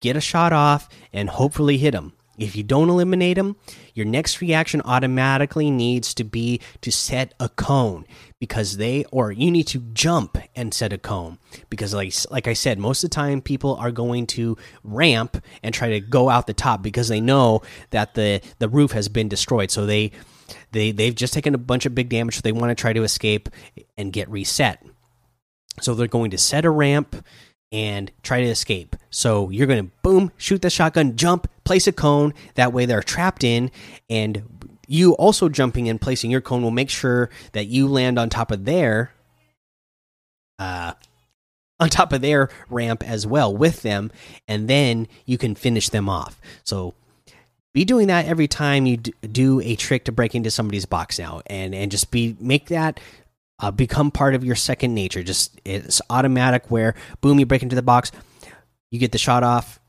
get 0.00 0.16
a 0.16 0.20
shot 0.20 0.52
off 0.52 0.88
and 1.12 1.28
hopefully 1.28 1.78
hit 1.78 1.92
them. 1.92 2.12
If 2.38 2.56
you 2.56 2.62
don't 2.62 2.88
eliminate 2.88 3.36
them, 3.36 3.56
your 3.92 4.06
next 4.06 4.40
reaction 4.40 4.80
automatically 4.86 5.70
needs 5.70 6.14
to 6.14 6.24
be 6.24 6.60
to 6.80 6.90
set 6.90 7.34
a 7.38 7.50
cone 7.50 8.06
because 8.38 8.78
they 8.78 9.04
or 9.12 9.30
you 9.30 9.50
need 9.50 9.66
to 9.68 9.80
jump 9.92 10.38
and 10.56 10.72
set 10.72 10.94
a 10.94 10.98
cone 10.98 11.38
because 11.68 11.92
like 11.92 12.14
like 12.30 12.48
I 12.48 12.54
said 12.54 12.78
most 12.78 13.04
of 13.04 13.10
the 13.10 13.14
time 13.14 13.42
people 13.42 13.76
are 13.76 13.90
going 13.90 14.26
to 14.28 14.56
ramp 14.82 15.44
and 15.62 15.74
try 15.74 15.90
to 15.90 16.00
go 16.00 16.30
out 16.30 16.46
the 16.46 16.54
top 16.54 16.82
because 16.82 17.08
they 17.08 17.20
know 17.20 17.60
that 17.90 18.14
the 18.14 18.40
the 18.58 18.70
roof 18.70 18.92
has 18.92 19.08
been 19.08 19.28
destroyed 19.28 19.70
so 19.70 19.84
they 19.84 20.10
they 20.72 20.92
they've 20.92 21.14
just 21.14 21.34
taken 21.34 21.54
a 21.54 21.58
bunch 21.58 21.84
of 21.84 21.94
big 21.94 22.08
damage 22.08 22.36
so 22.36 22.40
they 22.40 22.52
want 22.52 22.70
to 22.70 22.80
try 22.80 22.94
to 22.94 23.02
escape 23.02 23.50
and 23.98 24.14
get 24.14 24.30
reset 24.30 24.82
so 25.80 25.94
they're 25.94 26.06
going 26.06 26.30
to 26.30 26.38
set 26.38 26.64
a 26.64 26.70
ramp 26.70 27.24
and 27.72 28.10
try 28.22 28.40
to 28.40 28.46
escape. 28.46 28.96
So 29.10 29.50
you're 29.50 29.66
going 29.66 29.86
to 29.86 29.92
boom, 30.02 30.32
shoot 30.36 30.62
the 30.62 30.70
shotgun, 30.70 31.16
jump, 31.16 31.48
place 31.64 31.86
a 31.86 31.92
cone. 31.92 32.34
That 32.54 32.72
way 32.72 32.86
they're 32.86 33.02
trapped 33.02 33.44
in, 33.44 33.70
and 34.08 34.42
you 34.86 35.12
also 35.14 35.48
jumping 35.48 35.88
and 35.88 36.00
placing 36.00 36.30
your 36.30 36.40
cone 36.40 36.62
will 36.62 36.72
make 36.72 36.90
sure 36.90 37.30
that 37.52 37.66
you 37.66 37.86
land 37.86 38.18
on 38.18 38.28
top 38.28 38.50
of 38.50 38.64
their, 38.64 39.12
uh, 40.58 40.94
on 41.80 41.88
top 41.88 42.12
of 42.12 42.20
their 42.20 42.50
ramp 42.68 43.02
as 43.02 43.26
well 43.26 43.56
with 43.56 43.82
them, 43.82 44.10
and 44.48 44.68
then 44.68 45.06
you 45.24 45.38
can 45.38 45.54
finish 45.54 45.88
them 45.88 46.08
off. 46.08 46.40
So 46.64 46.94
be 47.72 47.84
doing 47.84 48.08
that 48.08 48.26
every 48.26 48.48
time 48.48 48.84
you 48.84 48.96
do 48.96 49.60
a 49.60 49.76
trick 49.76 50.04
to 50.04 50.12
break 50.12 50.34
into 50.34 50.50
somebody's 50.50 50.86
box 50.86 51.18
now, 51.18 51.40
and 51.46 51.74
and 51.74 51.90
just 51.90 52.10
be 52.10 52.36
make 52.40 52.66
that 52.66 52.98
uh, 53.60 53.70
become 53.70 54.10
part 54.10 54.34
of 54.34 54.44
your 54.44 54.56
second 54.56 54.94
nature. 54.94 55.22
Just 55.22 55.60
it's 55.64 56.00
automatic 56.10 56.70
where 56.70 56.94
boom, 57.20 57.38
you 57.38 57.46
break 57.46 57.62
into 57.62 57.76
the 57.76 57.82
box, 57.82 58.10
you 58.90 58.98
get 58.98 59.12
the 59.12 59.18
shot 59.18 59.42
off. 59.42 59.80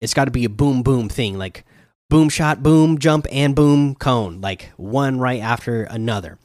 It's 0.00 0.14
got 0.14 0.26
to 0.26 0.30
be 0.30 0.44
a 0.44 0.50
boom 0.50 0.82
boom 0.82 1.08
thing, 1.08 1.38
like 1.38 1.64
boom 2.08 2.28
shot, 2.28 2.62
boom 2.62 2.98
jump, 2.98 3.26
and 3.32 3.54
boom 3.54 3.94
cone, 3.94 4.40
like 4.40 4.70
one 4.76 5.18
right 5.18 5.40
after 5.40 5.82
another. 5.84 6.38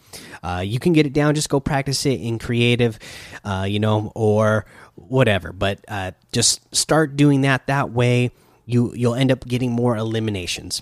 Uh, 0.43 0.63
you 0.65 0.79
can 0.79 0.93
get 0.93 1.05
it 1.05 1.13
down. 1.13 1.35
Just 1.35 1.49
go 1.49 1.59
practice 1.59 2.05
it 2.05 2.19
in 2.19 2.39
creative, 2.39 2.99
uh, 3.43 3.65
you 3.67 3.79
know, 3.79 4.11
or 4.15 4.65
whatever. 4.95 5.51
But 5.51 5.83
uh, 5.87 6.11
just 6.31 6.75
start 6.75 7.15
doing 7.15 7.41
that. 7.41 7.67
That 7.67 7.91
way, 7.91 8.31
you 8.65 8.93
you'll 8.95 9.15
end 9.15 9.31
up 9.31 9.45
getting 9.45 9.71
more 9.71 9.95
eliminations. 9.95 10.81